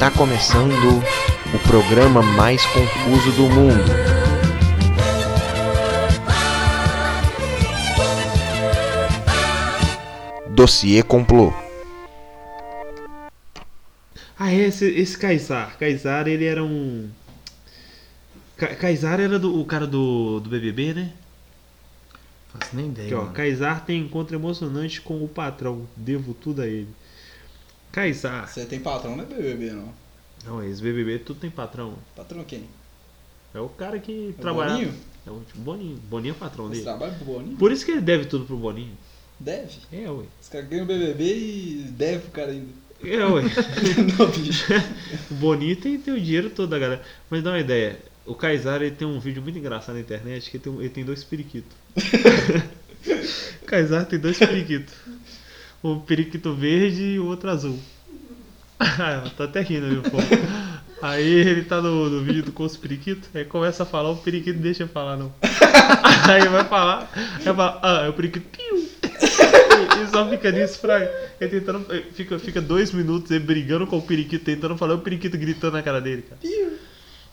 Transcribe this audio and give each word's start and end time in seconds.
Está 0.00 0.10
começando 0.12 0.72
o 1.54 1.58
programa 1.68 2.22
mais 2.22 2.64
confuso 2.64 3.32
do 3.32 3.42
mundo. 3.50 3.84
Dossiê 10.48 11.02
Complô. 11.02 11.52
Ah, 14.38 14.50
esse, 14.50 14.86
esse 14.86 15.18
Kaysar. 15.18 15.76
Kaysar, 15.76 16.26
ele 16.26 16.46
era 16.46 16.64
um. 16.64 17.10
Ka 18.56 18.68
Kaysar 18.68 19.20
era 19.20 19.38
do, 19.38 19.60
o 19.60 19.66
cara 19.66 19.86
do, 19.86 20.40
do 20.40 20.48
BBB, 20.48 20.94
né? 20.94 21.12
Faço 22.54 22.74
nem 22.74 22.86
ideia. 22.86 23.08
Aqui, 23.08 23.14
ó. 23.14 23.26
Kaysar 23.26 23.84
tem 23.84 24.00
encontro 24.00 24.34
emocionante 24.34 25.02
com 25.02 25.22
o 25.22 25.28
patrão. 25.28 25.86
Devo 25.94 26.32
tudo 26.32 26.62
a 26.62 26.66
ele. 26.66 26.88
Kaysar. 27.92 28.48
Você 28.48 28.64
tem 28.64 28.80
patrão, 28.80 29.16
não 29.16 29.24
é 29.24 29.26
BBB, 29.26 29.70
não. 29.72 29.92
Não, 30.44 30.64
esse 30.64 30.80
BBB 30.82 31.18
tudo 31.20 31.40
tem 31.40 31.50
patrão. 31.50 31.94
Patrão 32.16 32.42
quem? 32.44 32.64
É 33.54 33.60
o 33.60 33.68
cara 33.68 33.98
que 33.98 34.34
O 34.38 34.40
trabalha. 34.40 34.72
Boninho? 34.74 34.94
É 35.26 35.30
o 35.30 35.42
Boninho. 35.56 35.96
Boninho 36.08 36.32
é 36.32 36.36
o 36.36 36.38
patrão 36.38 36.66
Você 36.66 36.72
dele. 36.74 36.84
trabalha 36.84 37.12
pro 37.14 37.24
Boninho? 37.24 37.56
Por 37.56 37.72
isso 37.72 37.84
que 37.84 37.90
ele 37.90 38.00
deve 38.00 38.24
tudo 38.26 38.44
pro 38.46 38.56
Boninho. 38.56 38.96
Deve. 39.38 39.78
É, 39.92 40.08
ué. 40.10 40.24
Os 40.40 40.48
caras 40.48 40.68
ganham 40.68 40.86
BBB 40.86 41.24
e 41.24 41.74
deve 41.90 42.18
pro 42.20 42.30
cara 42.30 42.52
ainda. 42.52 42.68
É, 43.02 43.24
ué. 43.26 43.42
não, 44.18 44.30
bicho. 44.30 44.66
o 45.30 45.34
Boninho 45.34 45.76
tem, 45.76 45.98
tem 45.98 46.14
o 46.14 46.20
dinheiro 46.20 46.50
todo 46.50 46.68
da 46.70 46.78
galera. 46.78 47.02
Mas 47.28 47.42
dá 47.42 47.50
uma 47.50 47.58
ideia. 47.60 47.98
O 48.24 48.34
Kaysar 48.34 48.80
ele 48.82 48.94
tem 48.94 49.08
um 49.08 49.18
vídeo 49.18 49.42
muito 49.42 49.58
engraçado 49.58 49.94
na 49.96 50.00
internet 50.00 50.50
que 50.50 50.56
ele 50.56 50.64
tem, 50.64 50.74
ele 50.78 50.88
tem 50.90 51.04
dois 51.04 51.24
periquitos. 51.24 51.72
o 53.62 53.64
Kaysar 53.66 54.06
tem 54.06 54.18
dois 54.18 54.38
periquitos. 54.38 54.94
Um 55.82 55.98
periquito 56.00 56.54
verde 56.54 57.02
e 57.02 57.18
o 57.18 57.26
outro 57.26 57.50
azul. 57.50 57.78
Ah, 58.82 59.28
tá 59.36 59.44
até 59.44 59.60
rindo, 59.60 59.88
viu, 59.88 60.02
pô? 60.02 60.16
Aí 61.02 61.22
ele 61.26 61.64
tá 61.64 61.82
no, 61.82 62.08
no 62.08 62.22
vídeo 62.22 62.42
do 62.42 62.50
com 62.52 62.64
os 62.64 62.78
periquitos, 62.78 63.28
aí 63.34 63.44
começa 63.44 63.82
a 63.82 63.86
falar, 63.86 64.10
o 64.10 64.16
periquito 64.16 64.56
não 64.56 64.62
deixa 64.62 64.84
ele 64.84 64.90
falar, 64.90 65.16
não. 65.18 65.30
Aí 66.28 66.48
vai 66.48 66.64
falar, 66.64 67.10
aí 67.14 67.42
fala, 67.44 67.78
ah, 67.82 68.06
é 68.06 68.08
o 68.08 68.12
periquito, 68.14 68.46
piu! 68.48 68.88
E 70.02 70.10
só 70.10 70.28
fica 70.30 70.50
nisso, 70.50 70.78
Fraga. 70.78 71.10
Ele 71.40 71.50
tentando. 71.60 71.86
Fica, 72.14 72.38
fica 72.38 72.60
dois 72.60 72.92
minutos 72.92 73.30
ele 73.30 73.44
brigando 73.44 73.86
com 73.86 73.98
o 73.98 74.02
periquito, 74.02 74.44
tentando 74.44 74.76
falar, 74.78 74.94
o 74.94 74.98
periquito 75.00 75.36
gritando 75.36 75.72
na 75.74 75.82
cara 75.82 76.00
dele, 76.00 76.22
cara. 76.22 76.40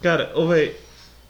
Cara, 0.01 0.31
ô, 0.39 0.47
véi, 0.47 0.75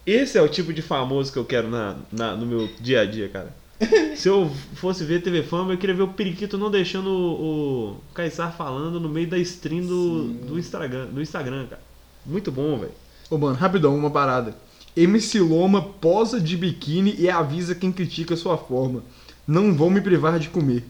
esse 0.05 0.37
é 0.37 0.41
o 0.41 0.47
tipo 0.49 0.71
de 0.73 0.81
famoso 0.81 1.31
que 1.33 1.37
eu 1.39 1.45
quero 1.45 1.69
na, 1.69 1.95
na- 2.11 2.35
no 2.35 2.45
meu 2.45 2.69
dia 2.79 3.01
a 3.01 3.05
dia, 3.05 3.29
cara. 3.29 3.53
Se 4.15 4.27
eu 4.27 4.49
fosse 4.75 5.03
ver 5.03 5.21
TV 5.21 5.43
Fama, 5.43 5.73
eu 5.73 5.77
queria 5.77 5.95
ver 5.95 6.03
o 6.03 6.07
periquito 6.07 6.57
não 6.57 6.71
deixando 6.71 7.09
o, 7.09 7.91
o 7.91 7.97
Kaysar 8.13 8.55
falando 8.55 8.99
no 8.99 9.07
meio 9.07 9.27
da 9.27 9.37
stream 9.37 9.85
do, 9.85 10.29
do, 10.29 10.59
Instagram, 10.59 11.07
do 11.07 11.21
Instagram, 11.21 11.67
cara. 11.67 11.81
Muito 12.25 12.51
bom, 12.51 12.79
velho. 12.79 12.91
Ô, 13.29 13.37
mano, 13.37 13.55
rapidão, 13.55 13.95
uma 13.95 14.09
parada. 14.09 14.55
MC 14.95 15.39
Loma 15.39 15.81
posa 15.81 16.41
de 16.41 16.57
biquíni 16.57 17.15
e 17.19 17.29
avisa 17.29 17.75
quem 17.75 17.91
critica 17.91 18.35
sua 18.35 18.57
forma. 18.57 19.03
Não 19.47 19.73
vão 19.73 19.89
me 19.89 20.01
privar 20.01 20.39
de 20.39 20.49
comer. 20.49 20.83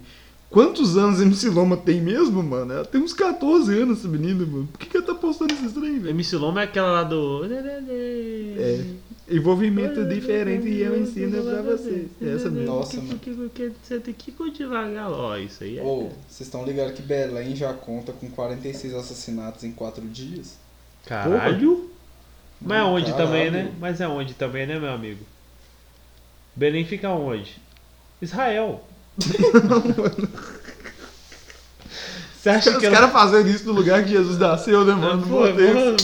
Quantos 0.49 0.97
anos 0.97 1.19
MC 1.21 1.49
Loma 1.49 1.75
tem 1.75 1.99
mesmo, 1.99 2.41
mano? 2.41 2.71
Ela 2.71 2.85
tem 2.85 3.01
uns 3.01 3.13
14 3.13 3.81
anos, 3.81 3.99
essa 3.99 4.07
menina, 4.07 4.45
mano. 4.45 4.67
Por 4.71 4.79
que, 4.79 4.85
que 4.85 4.95
ela 4.95 5.05
tá 5.05 5.13
postando 5.13 5.53
esses 5.53 5.73
trem, 5.73 5.99
velho? 5.99 6.11
MC 6.11 6.37
Loma 6.37 6.61
é 6.61 6.63
aquela 6.63 6.89
lá 6.89 7.03
do. 7.03 7.43
É. 7.43 8.85
Envolvimento 9.29 10.05
diferente 10.05 10.67
e 10.67 10.81
eu 10.81 11.01
ensino 11.01 11.43
pra 11.43 11.61
vocês. 11.61 12.07
Essa 12.21 12.49
mesmo. 12.49 12.65
Nossa, 12.65 12.91
que, 12.91 12.97
mano. 12.97 13.19
que, 13.19 13.69
que, 13.69 13.71
você 13.83 13.99
tem 13.99 14.13
que 14.13 14.31
ir 14.31 14.51
devagar, 14.51 15.11
ó. 15.11 15.37
Isso 15.37 15.65
aí 15.65 15.77
é. 15.77 15.83
Ô, 15.83 16.09
vocês 16.29 16.47
estão 16.47 16.63
ligados 16.63 16.93
que 16.93 17.01
Belém 17.01 17.53
já 17.53 17.73
conta 17.73 18.13
com 18.13 18.29
46 18.29 18.93
assassinatos 18.93 19.65
em 19.65 19.71
4 19.71 20.07
dias? 20.07 20.57
Caralho! 21.05 21.91
Mas 22.61 22.79
é 22.79 22.83
onde 22.83 23.11
caralho. 23.11 23.27
também, 23.27 23.51
né? 23.51 23.73
Mas 23.79 24.01
é 24.01 24.07
onde 24.07 24.33
também, 24.33 24.65
né, 24.65 24.79
meu 24.79 24.91
amigo? 24.91 25.25
Belém 26.55 26.85
fica 26.85 27.09
onde? 27.09 27.61
Israel. 28.21 28.81
Você 32.47 32.49
acha 32.49 32.71
Os 32.71 32.77
que 32.77 32.89
caras 32.89 33.11
fazendo 33.11 33.49
isso 33.49 33.65
no 33.65 33.73
lugar 33.73 34.03
que 34.03 34.11
Jesus 34.11 34.37
nasceu, 34.37 34.85
né, 34.85 34.93
mano? 34.93 35.21
Pô, 35.27 35.41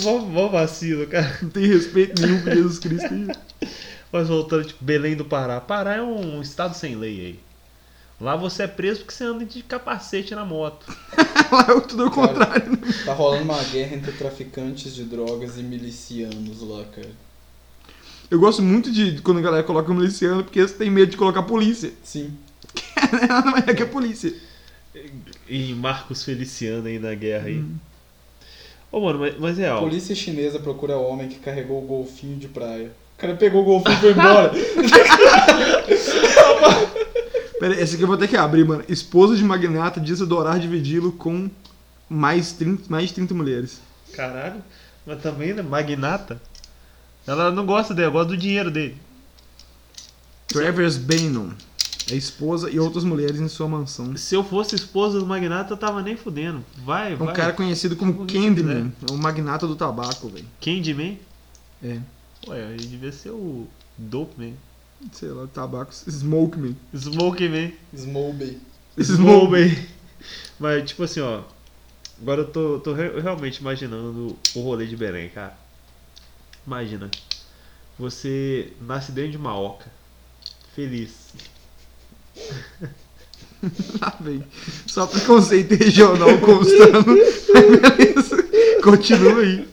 mó- 0.03 0.19
mó- 0.19 0.47
vacilo, 0.49 1.07
cara. 1.07 1.37
não 1.41 1.49
tem 1.49 1.65
respeito 1.67 2.21
nenhum 2.21 2.41
por 2.41 2.51
Jesus 2.53 2.79
Cristo. 2.79 3.09
Mas 4.11 4.27
voltando, 4.27 4.65
tipo, 4.65 4.83
Belém 4.83 5.15
do 5.15 5.23
Pará. 5.23 5.61
Pará 5.61 5.95
é 5.95 6.01
um 6.01 6.41
estado 6.41 6.75
sem 6.75 6.95
lei 6.97 7.19
aí. 7.19 7.39
Lá 8.19 8.35
você 8.35 8.63
é 8.63 8.67
preso 8.67 8.99
porque 9.01 9.13
você 9.13 9.23
anda 9.23 9.45
de 9.45 9.61
capacete 9.63 10.35
na 10.35 10.45
moto. 10.45 10.85
Lá 11.51 11.65
é 11.69 11.79
tudo 11.81 12.03
ao 12.03 12.11
Cara, 12.11 12.27
contrário. 12.27 12.71
né? 12.71 12.77
Tá 13.05 13.13
rolando 13.13 13.43
uma 13.43 13.63
guerra 13.63 13.95
entre 13.95 14.11
traficantes 14.11 14.93
de 14.93 15.03
drogas 15.03 15.57
e 15.57 15.63
milicianos 15.63 16.61
lá, 16.61 16.83
cara. 16.85 17.09
Eu 18.29 18.39
gosto 18.39 18.61
muito 18.61 18.91
de 18.91 19.21
quando 19.21 19.37
a 19.39 19.41
galera 19.41 19.63
coloca 19.63 19.91
o 19.91 19.95
miliciano 19.95 20.43
porque 20.43 20.59
eles 20.59 20.71
têm 20.73 20.89
medo 20.89 21.11
de 21.11 21.17
colocar 21.17 21.43
polícia. 21.43 21.91
Sim. 22.03 22.33
Não 23.45 23.57
é 23.57 23.73
que 23.73 23.83
é 23.83 23.85
polícia. 23.85 24.33
E 25.53 25.71
Marcos 25.75 26.23
Feliciano 26.23 26.87
aí 26.87 26.97
na 26.97 27.13
guerra 27.13 27.45
aí. 27.45 27.63
Ô, 28.91 28.99
mano, 28.99 29.19
mas, 29.19 29.37
mas 29.37 29.59
é, 29.59 29.71
ó. 29.71 29.81
Polícia 29.81 30.15
chinesa 30.15 30.57
procura 30.57 30.97
homem 30.97 31.29
que 31.29 31.37
carregou 31.37 31.83
o 31.83 31.85
golfinho 31.85 32.37
de 32.37 32.47
praia. 32.47 32.91
O 33.15 33.21
cara 33.21 33.35
pegou 33.35 33.61
o 33.61 33.65
golfinho 33.65 33.95
e 33.95 33.99
foi 33.99 34.11
embora. 34.13 34.51
Pera 37.59 37.79
esse 37.79 37.93
aqui 37.93 38.03
eu 38.03 38.07
vou 38.07 38.17
ter 38.17 38.27
que 38.27 38.35
abrir, 38.35 38.65
mano. 38.65 38.83
Esposa 38.89 39.35
de 39.35 39.43
magnata 39.43 40.01
diz 40.01 40.23
adorar 40.23 40.57
dividi-lo 40.59 41.11
com 41.11 41.47
mais, 42.09 42.53
30, 42.53 42.85
mais 42.89 43.09
de 43.09 43.13
30 43.13 43.35
mulheres. 43.35 43.79
Caralho. 44.11 44.59
Mas 45.05 45.21
também, 45.21 45.53
né? 45.53 45.61
Magnata. 45.61 46.41
Ela 47.27 47.51
não 47.51 47.63
gosta 47.63 47.93
dele, 47.93 48.05
ela 48.05 48.13
gosta 48.13 48.29
do 48.29 48.37
dinheiro 48.37 48.71
dele. 48.71 48.97
Travers 50.47 50.97
Bannon. 50.97 51.51
É 52.11 52.15
esposa 52.15 52.69
e 52.69 52.79
outras 52.79 53.03
mulheres 53.03 53.39
em 53.39 53.47
sua 53.47 53.67
mansão. 53.67 54.15
Se 54.17 54.35
eu 54.35 54.43
fosse 54.43 54.75
esposa 54.75 55.19
do 55.19 55.25
magnata, 55.25 55.73
eu 55.73 55.77
tava 55.77 56.01
nem 56.01 56.17
fudendo. 56.17 56.63
Vai, 56.83 57.13
um 57.13 57.17
vai. 57.17 57.33
cara 57.33 57.53
conhecido 57.53 57.95
como 57.95 58.25
Candyman. 58.25 58.91
É 59.09 59.11
um 59.11 59.17
magnata 59.17 59.65
do 59.65 59.75
tabaco, 59.75 60.27
velho. 60.27 60.45
Candyman? 60.59 61.17
É. 61.81 61.99
Ué, 62.47 62.73
ele 62.73 62.85
devia 62.85 63.11
ser 63.11 63.29
o 63.29 63.67
Dope 63.97 64.33
Man. 64.37 64.53
Sei 65.13 65.29
lá, 65.29 65.47
tabaco. 65.47 65.91
Smokeman. 65.93 66.75
Smoke 66.95 67.47
Man. 67.47 67.71
Smolby. 67.93 68.59
Smoke 69.01 69.51
Man. 69.51 69.75
Mas, 70.59 70.89
tipo 70.89 71.03
assim, 71.03 71.21
ó. 71.21 71.41
Agora 72.21 72.41
eu 72.41 72.47
tô, 72.47 72.79
tô 72.79 72.93
re- 72.93 73.19
realmente 73.19 73.57
imaginando 73.57 74.37
o 74.55 74.61
rolê 74.61 74.85
de 74.85 74.95
Belém, 74.95 75.29
cara. 75.29 75.57
Imagina. 76.65 77.09
Você 77.97 78.73
nasce 78.81 79.11
dentro 79.11 79.31
de 79.31 79.37
uma 79.37 79.57
oca. 79.57 79.91
Feliz. 80.75 81.33
Ah, 84.01 84.13
velho. 84.19 84.43
Só 84.87 85.05
preconceito 85.07 85.73
regional 85.75 86.37
constando. 86.39 87.05
Beleza. 87.05 88.43
Continua 88.83 89.39
aí. 89.41 89.65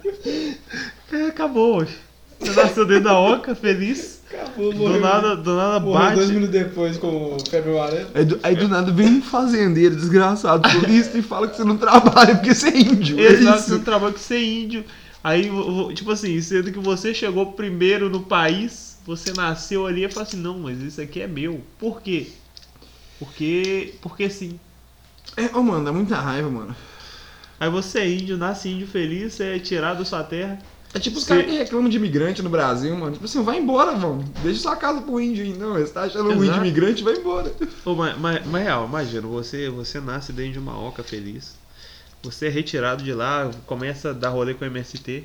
É, 1.13 1.27
acabou 1.27 1.79
hoje. 1.79 1.97
Você 2.39 2.53
nasceu 2.53 2.87
dentro 2.87 3.05
da 3.05 3.19
oca, 3.19 3.53
feliz. 3.55 4.21
Acabou, 4.33 4.73
Do 4.73 5.01
nada, 5.01 5.35
do 5.37 5.57
nada 5.57 5.81
Morreu 5.81 6.15
dois 6.15 6.29
bate. 6.29 6.33
minutos 6.33 6.51
depois 6.51 6.97
com 6.99 7.37
febre 7.51 7.73
amarela. 7.73 8.11
Aí 8.15 8.25
do, 8.25 8.41
aí 8.45 8.55
do 8.55 8.69
nada 8.69 8.93
vem 8.93 9.09
um 9.09 9.23
fazendeiro 9.23 9.97
desgraçado 9.97 10.69
polícia 10.71 11.19
e 11.19 11.23
fala 11.23 11.49
que 11.49 11.57
você 11.57 11.65
não 11.65 11.77
trabalha 11.77 12.37
porque 12.37 12.55
você 12.55 12.69
é 12.69 12.79
índio. 12.79 13.19
É 13.19 13.25
Exato, 13.33 13.61
você 13.63 13.75
isso. 13.75 13.85
trabalha 13.85 14.13
com 14.13 14.21
ser 14.21 14.41
índio. 14.41 14.85
Aí, 15.23 15.51
tipo 15.97 16.13
assim, 16.13 16.41
sendo 16.41 16.71
que 16.71 16.79
você 16.79 17.13
chegou 17.13 17.47
primeiro 17.53 18.09
no 18.09 18.21
país, 18.21 18.97
você 19.05 19.33
nasceu 19.33 19.85
ali 19.85 20.05
e 20.05 20.09
fala 20.09 20.25
assim, 20.25 20.37
não, 20.37 20.61
mas 20.61 20.81
isso 20.81 21.01
aqui 21.01 21.21
é 21.21 21.27
meu. 21.27 21.61
Por 21.77 22.01
quê? 22.01 22.29
Porque. 23.21 23.95
Porque 24.01 24.29
sim. 24.31 24.59
É, 25.37 25.55
ô, 25.57 25.63
mano, 25.63 25.85
dá 25.85 25.93
muita 25.93 26.17
raiva, 26.17 26.51
mano. 26.51 26.75
Aí 27.61 27.69
você 27.69 28.01
é 28.01 28.11
índio, 28.11 28.39
nasce 28.39 28.71
índio 28.71 28.89
feliz, 28.89 29.35
você 29.35 29.57
é 29.57 29.59
tirado 29.59 29.99
da 29.99 30.05
sua 30.05 30.25
terra. 30.25 30.59
É 30.93 30.99
tipo 30.99 31.19
os 31.19 31.25
caras 31.25 31.45
que 31.45 31.53
reclamam 31.53 31.89
de 31.89 31.99
imigrante 31.99 32.43
no 32.43 32.49
Brasil, 32.49 32.97
mano. 32.97 33.13
Tipo 33.13 33.27
assim, 33.27 33.45
vai 33.45 33.59
embora, 33.59 33.93
mano. 33.93 34.25
Deixa 34.43 34.63
sua 34.63 34.75
casa 34.75 35.03
pro 35.03 35.21
índio 35.21 35.45
aí. 35.45 35.53
Não, 35.53 35.75
você 35.75 35.93
tá 35.93 36.03
achando 36.03 36.31
um 36.31 36.33
Exato. 36.33 36.45
índio 36.47 36.57
imigrante, 36.57 37.05
vai 37.05 37.15
embora. 37.15 37.55
Pô, 37.85 37.95
mas, 37.95 38.19
mas, 38.19 38.45
mas 38.47 38.65
real, 38.65 38.87
imagina, 38.87 39.27
você, 39.29 39.69
você 39.69 40.01
nasce 40.01 40.33
dentro 40.33 40.55
de 40.55 40.59
uma 40.59 40.77
oca 40.77 41.05
feliz. 41.05 41.55
Você 42.23 42.47
é 42.47 42.49
retirado 42.49 43.05
de 43.05 43.13
lá, 43.13 43.51
começa 43.67 44.11
a 44.11 44.13
dar 44.13 44.31
rolê 44.31 44.55
com 44.55 44.65
o 44.65 44.67
MST. 44.67 45.25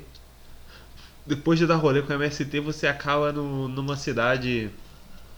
Depois 1.26 1.58
de 1.58 1.66
dar 1.66 1.76
rolê 1.76 2.00
com 2.02 2.12
o 2.12 2.14
MST, 2.14 2.60
você 2.60 2.86
acaba 2.86 3.32
no, 3.32 3.66
numa 3.66 3.96
cidade 3.96 4.70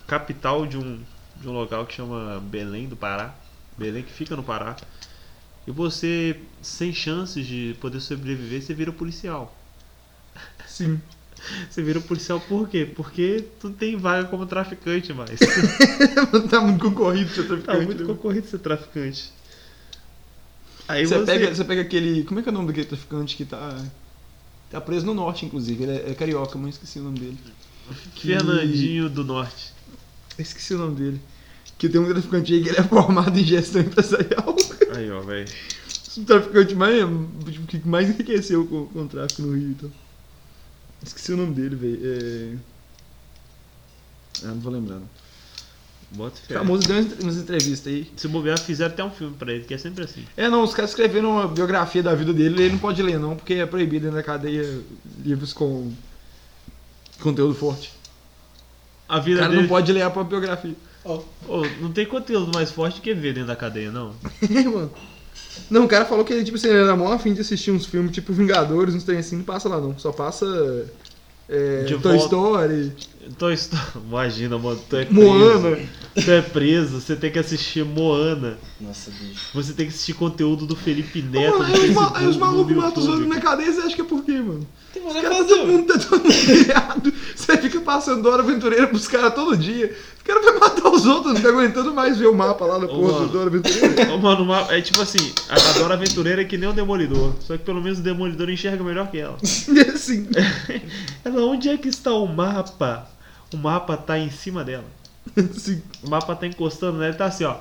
capital 0.07 0.67
de 0.67 0.77
um, 0.77 1.01
de 1.41 1.49
um 1.49 1.53
local 1.53 1.87
que 1.87 1.95
chama 1.95 2.41
Belém 2.41 2.89
do 2.89 2.97
Pará. 2.97 3.35
Belém 3.77 4.03
que 4.03 4.13
fica 4.13 4.37
no 4.37 4.43
Pará. 4.43 4.77
E 5.67 5.71
você, 5.71 6.41
sem 6.63 6.93
chances 6.93 7.47
de 7.47 7.77
poder 7.81 8.01
sobreviver, 8.01 8.63
você 8.63 8.75
vira 8.75 8.93
policial. 8.93 9.57
Sim. 10.67 11.01
Você 11.71 11.83
vira 11.83 12.01
policial 12.01 12.41
por 12.41 12.69
quê? 12.69 12.85
Porque 12.97 13.45
tu 13.61 13.71
tem 13.71 13.97
vaga 13.97 14.27
como 14.27 14.45
traficante 14.45 15.13
mais. 15.13 15.39
tá 16.51 16.61
muito 16.61 16.85
concorrido 16.85 17.31
ser 17.31 17.43
tá 17.43 17.49
traficante. 17.49 17.87
muito 17.87 18.03
né? 18.03 18.09
concorrido 18.09 18.47
ser 18.49 18.59
traficante. 18.59 19.33
Aí 20.89 21.07
Você, 21.07 21.17
você, 21.17 21.25
pega, 21.25 21.55
você 21.55 21.65
pega 21.65 21.83
aquele. 21.83 22.25
Como 22.25 22.41
é 22.41 22.43
que 22.43 22.49
é 22.49 22.53
o 22.53 22.55
nome 22.55 22.67
daquele 22.67 22.87
traficante 22.87 23.37
que 23.37 23.45
tá. 23.45 23.85
Tá 24.69 24.81
preso 24.81 25.07
no 25.07 25.15
norte, 25.15 25.47
inclusive. 25.47 25.85
Ele 25.85 25.93
é, 25.93 26.11
é 26.11 26.15
carioca, 26.15 26.59
mas 26.59 26.75
esqueci 26.75 26.99
o 26.99 27.05
nome 27.05 27.21
dele. 27.21 27.39
Fernandinho 28.17 29.09
do 29.09 29.25
Norte. 29.25 29.78
Esqueci 30.39 30.75
o 30.75 30.79
nome 30.79 30.97
dele. 30.97 31.21
Que 31.77 31.89
tem 31.89 32.01
um 32.01 32.09
traficante 32.09 32.53
aí 32.53 32.63
que 32.63 32.69
ele 32.69 32.79
é 32.79 32.83
formado 32.89 33.39
em 33.39 33.45
gestão 33.45 33.81
empresarial. 33.81 34.57
Aí, 34.95 35.11
ó, 35.11 35.21
velho. 35.21 35.49
o 36.17 36.25
traficante 36.25 36.75
mais, 36.75 37.05
tipo, 37.51 37.67
que 37.67 37.89
mais 37.89 38.09
enriqueceu 38.09 38.67
com, 38.67 38.87
com 38.87 39.03
o 39.03 39.09
tráfico 39.09 39.43
no 39.43 39.55
Rio 39.55 39.71
então. 39.71 39.91
Esqueci 41.03 41.33
o 41.33 41.37
nome 41.37 41.55
dele, 41.55 41.77
velho. 41.77 42.01
É... 42.05 42.57
Ah, 44.45 44.49
não 44.49 44.61
vou 44.61 44.73
lembrar. 44.73 44.97
Não. 44.97 45.09
Bota 46.11 46.41
fé. 46.41 46.55
famoso 46.55 46.89
deu 46.89 46.97
umas 46.97 47.19
umas 47.21 47.37
entrevistas 47.37 47.93
aí. 47.93 48.11
Se 48.17 48.29
bobear, 48.29 48.59
fizeram 48.59 48.93
até 48.93 49.05
um 49.05 49.11
filme 49.11 49.37
pra 49.37 49.53
ele, 49.53 49.65
que 49.65 49.75
é 49.75 49.79
sempre 49.79 50.05
assim. 50.05 50.25
É, 50.37 50.49
não, 50.49 50.63
os 50.63 50.73
caras 50.73 50.91
escreveram 50.91 51.33
uma 51.33 51.47
biografia 51.47 52.03
da 52.03 52.15
vida 52.15 52.33
dele, 52.33 52.63
ele 52.63 52.73
não 52.73 52.79
pode 52.79 53.03
ler 53.03 53.19
não, 53.19 53.37
porque 53.37 53.55
é 53.55 53.67
proibido 53.67 54.05
dentro 54.05 54.17
da 54.17 54.23
cadeia 54.23 54.81
livros 55.23 55.53
com 55.53 55.93
conteúdo 57.21 57.55
forte. 57.55 57.93
A 59.09 59.19
O 59.19 59.23
vida 59.23 59.39
cara 59.41 59.51
dele. 59.51 59.63
não 59.63 59.69
pode 59.69 59.93
ler 59.93 60.03
a 60.03 60.11
própria 60.11 60.39
biografia. 60.39 60.75
Ó, 61.05 61.21
Ô, 61.49 61.63
não 61.81 61.91
tem 61.91 62.05
conteúdo 62.05 62.51
mais 62.55 62.71
forte 62.71 63.01
que 63.01 63.15
ver 63.15 63.33
dentro 63.33 63.49
da 63.49 63.57
cadeia, 63.57 63.91
não. 63.91 64.13
Mano. 64.73 64.91
Não, 65.71 65.85
o 65.85 65.89
cara 65.89 66.05
falou 66.05 66.25
que 66.25 66.33
ele, 66.33 66.45
tipo, 66.45 66.57
assim, 66.57 66.69
ele 66.69 66.79
era 66.79 66.95
mó 66.97 67.13
afim 67.13 67.33
de 67.35 67.41
assistir 67.41 67.71
uns 67.71 67.87
filmes 67.87 68.13
tipo 68.13 68.33
Vingadores, 68.33 68.95
uns 68.95 69.05
trem 69.05 69.19
assim, 69.19 69.37
não 69.37 69.45
passa 69.45 69.69
lá 69.69 69.81
não. 69.81 69.99
Só 69.99 70.13
passa 70.13 70.47
é, 71.49 71.85
De 71.85 71.97
Toy 71.99 72.13
volta. 72.19 72.25
Story, 72.37 72.93
Toy 73.39 73.55
Story. 73.55 73.83
Imagina, 74.07 74.59
mano, 74.59 74.79
tu 74.89 74.97
é 74.97 75.05
preso. 75.07 75.21
Moana. 75.21 75.79
Tu 76.15 76.31
é 76.31 76.43
preso, 76.43 77.01
você 77.01 77.17
tem 77.17 77.31
que 77.31 77.39
assistir 77.39 77.85
Moana. 77.85 78.59
nossa, 78.81 79.11
bicho. 79.11 79.47
Você 79.55 79.73
tem 79.73 79.87
que 79.87 79.93
assistir 79.95 80.13
conteúdo 80.13 80.67
do 80.67 80.77
Felipe 80.77 81.23
Neto. 81.23 81.59
Mano, 81.59 81.65
do 81.65 81.75
aí, 81.75 81.81
Facebook, 81.81 82.13
aí 82.19 82.27
os 82.27 82.37
malucos 82.37 82.77
matam 82.77 83.03
os 83.03 83.09
outros 83.09 83.27
na 83.27 83.41
cadeia, 83.41 83.73
você 83.73 83.81
acha 83.81 83.95
que 83.97 84.03
é 84.03 84.05
por 84.05 84.23
quê, 84.25 84.33
mano? 84.33 84.67
Tem 84.93 85.03
a 85.07 85.13
caras, 85.23 85.37
fazer. 85.39 85.49
todo 85.55 85.67
mundo 85.67 85.87
tá 85.87 85.99
todo 85.99 86.23
mundo. 86.25 87.13
Você 87.37 87.57
fica 87.59 87.81
passando 87.81 88.23
Dora 88.23 88.43
Aventureira 88.43 88.87
pros 88.87 89.07
caras 89.07 89.35
todo 89.35 89.57
dia. 89.57 89.95
Os 90.17 90.23
caras 90.23 90.45
vão 90.45 90.59
matar 90.61 90.89
os 90.91 91.07
outros, 91.07 91.35
não 91.35 91.41
tá 91.43 91.49
aguentando 91.49 91.95
mais 91.95 92.19
ver 92.19 92.27
o 92.27 92.35
mapa 92.35 92.65
lá 92.67 92.79
no 92.79 92.89
porra 92.89 93.21
do. 93.21 93.29
Dora 93.29 93.47
Aventureira. 93.49 94.13
Ô, 94.15 94.19
mano, 94.19 94.45
uma- 94.45 94.67
é 94.75 94.81
tipo 94.81 95.01
assim, 95.01 95.33
a 95.49 95.79
Dora 95.79 95.95
Aventureira 95.95 96.43
é 96.43 96.45
que 96.45 96.57
nem 96.59 96.69
o 96.69 96.73
Demolidor. 96.73 97.35
Só 97.41 97.57
que 97.57 97.65
pelo 97.65 97.81
menos 97.83 97.99
o 97.99 98.03
Demolidor 98.03 98.49
enxerga 98.51 98.83
melhor 98.83 99.11
que 99.11 99.19
ela. 99.19 99.37
E 99.43 99.81
assim, 99.91 100.27
Ela, 101.25 101.43
onde 101.45 101.69
é 101.69 101.77
que 101.77 101.89
está 101.89 102.13
o 102.13 102.27
mapa? 102.27 103.09
O 103.53 103.57
mapa 103.57 103.97
tá 103.97 104.19
em 104.19 104.31
cima 104.31 104.65
dela. 104.65 104.85
assim, 105.37 105.83
O 106.03 106.09
mapa 106.11 106.35
tá 106.35 106.47
encostando 106.47 106.99
nela 106.99 107.15
e 107.15 107.17
tá 107.17 107.27
assim, 107.27 107.45
ó. 107.45 107.57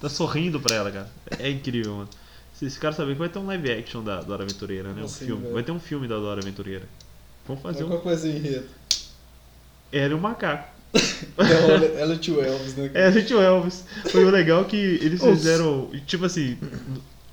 Tá 0.00 0.08
sorrindo 0.08 0.60
pra 0.60 0.74
ela, 0.76 0.90
cara. 0.90 1.10
É 1.38 1.50
incrível, 1.50 1.94
mano. 1.94 2.08
Vocês 2.58 2.74
ficaram 2.74 2.96
sabendo 2.96 3.12
que 3.12 3.18
vai 3.20 3.28
ter 3.28 3.38
um 3.38 3.46
live 3.46 3.70
action 3.70 4.02
da 4.02 4.20
Dora 4.20 4.42
Aventureira, 4.42 4.92
né? 4.92 5.04
Um 5.04 5.06
Sim, 5.06 5.26
filme. 5.26 5.42
velho. 5.42 5.54
Vai 5.54 5.62
ter 5.62 5.70
um 5.70 5.78
filme 5.78 6.08
da 6.08 6.16
Dora 6.16 6.40
Aventureira. 6.40 6.88
Vamos 7.46 7.62
fazer 7.62 7.84
Qual 7.84 8.00
um. 8.00 8.02
coisa 8.02 8.26
em 8.28 8.34
enredo? 8.34 8.66
Era 9.92 10.16
um 10.16 10.18
macaco. 10.18 10.68
Ela, 11.36 11.84
ela 12.00 12.12
é 12.14 12.16
o 12.16 12.18
tio 12.18 12.42
Elvis, 12.42 12.74
né? 12.74 12.90
É, 12.94 13.12
gente, 13.12 13.32
o 13.32 13.40
Elvis. 13.40 13.84
Foi 14.10 14.24
o 14.24 14.30
legal 14.30 14.64
que 14.64 14.76
eles 14.76 15.22
fizeram, 15.22 15.88
tipo 16.04 16.24
assim, 16.24 16.58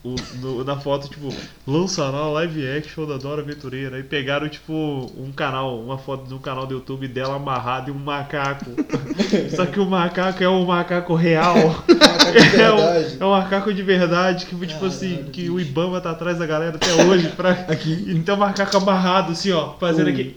o- 0.05 0.15
no- 0.39 0.63
na 0.63 0.77
foto, 0.79 1.09
tipo, 1.09 1.29
lançará 1.65 2.27
live 2.27 2.67
action 2.77 3.05
da 3.07 3.17
Dora 3.17 3.41
Aventureira. 3.41 3.97
E 3.99 4.03
pegaram, 4.03 4.47
tipo, 4.47 4.73
um 5.17 5.31
canal, 5.31 5.79
uma 5.79 5.97
foto 5.97 6.27
de 6.27 6.33
um 6.33 6.37
canal 6.39 6.67
do 6.67 6.75
YouTube 6.75 7.07
dela 7.07 7.35
amarrada 7.35 7.89
em 7.89 7.93
um 7.93 7.97
macaco. 7.97 8.65
Só 9.55 9.65
que 9.65 9.79
o 9.79 9.85
macaco 9.85 10.43
é 10.43 10.49
um 10.49 10.65
macaco 10.65 11.15
real. 11.15 11.55
Macaco 11.89 12.31
de 12.31 12.61
É 12.61 12.71
um, 12.71 13.23
é 13.23 13.25
um 13.25 13.31
macaco 13.31 13.73
de 13.73 13.81
verdade, 13.83 14.45
que 14.45 14.55
tipo 14.67 14.85
assim, 14.85 15.23
que 15.31 15.41
bicho. 15.41 15.53
o 15.53 15.59
Ibama 15.59 15.99
tá 16.01 16.11
atrás 16.11 16.37
da 16.37 16.45
galera 16.45 16.75
até 16.75 16.93
hoje. 17.05 17.29
Pra... 17.29 17.51
aqui. 17.67 18.05
Então 18.09 18.35
o 18.35 18.39
macaco 18.39 18.77
amarrado, 18.77 19.31
assim, 19.31 19.51
ó, 19.51 19.73
fazendo 19.73 20.07
O- 20.07 20.09
aqui. 20.11 20.35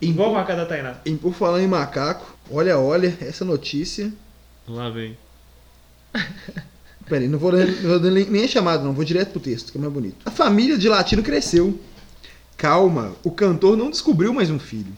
Igual 0.00 0.30
o 0.30 0.34
macaco 0.34 0.60
da 0.60 0.64
Tainá. 0.66 0.94
Em, 1.04 1.16
por 1.16 1.34
falar 1.34 1.60
em 1.60 1.66
macaco, 1.66 2.34
olha, 2.50 2.78
olha, 2.78 3.16
essa 3.20 3.44
notícia. 3.44 4.12
Lá 4.68 4.88
vem. 4.90 5.16
Peraí, 7.08 7.28
não 7.28 7.38
vou, 7.38 7.50
ler- 7.50 7.80
não 7.82 7.90
vou 7.98 8.10
ler 8.10 8.28
nem 8.30 8.44
a 8.44 8.48
chamada, 8.48 8.82
não, 8.84 8.92
vou 8.92 9.04
direto 9.04 9.30
pro 9.30 9.40
texto, 9.40 9.72
que 9.72 9.78
é 9.78 9.80
mais 9.80 9.92
bonito. 9.92 10.16
A 10.24 10.30
família 10.30 10.76
de 10.76 10.88
Latino 10.88 11.22
cresceu. 11.22 11.78
Calma, 12.56 13.12
o 13.24 13.30
cantor 13.30 13.76
não 13.76 13.90
descobriu 13.90 14.34
mais 14.34 14.50
um 14.50 14.58
filho. 14.58 14.92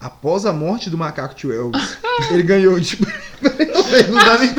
Após 0.00 0.44
a 0.46 0.52
morte 0.52 0.90
do 0.90 0.98
macaco 0.98 1.34
tio 1.34 1.52
Elvis, 1.52 1.96
ele 2.30 2.42
ganhou 2.42 2.78
de. 2.80 2.98
não 4.10 4.24
dá 4.24 4.38
nem. 4.38 4.50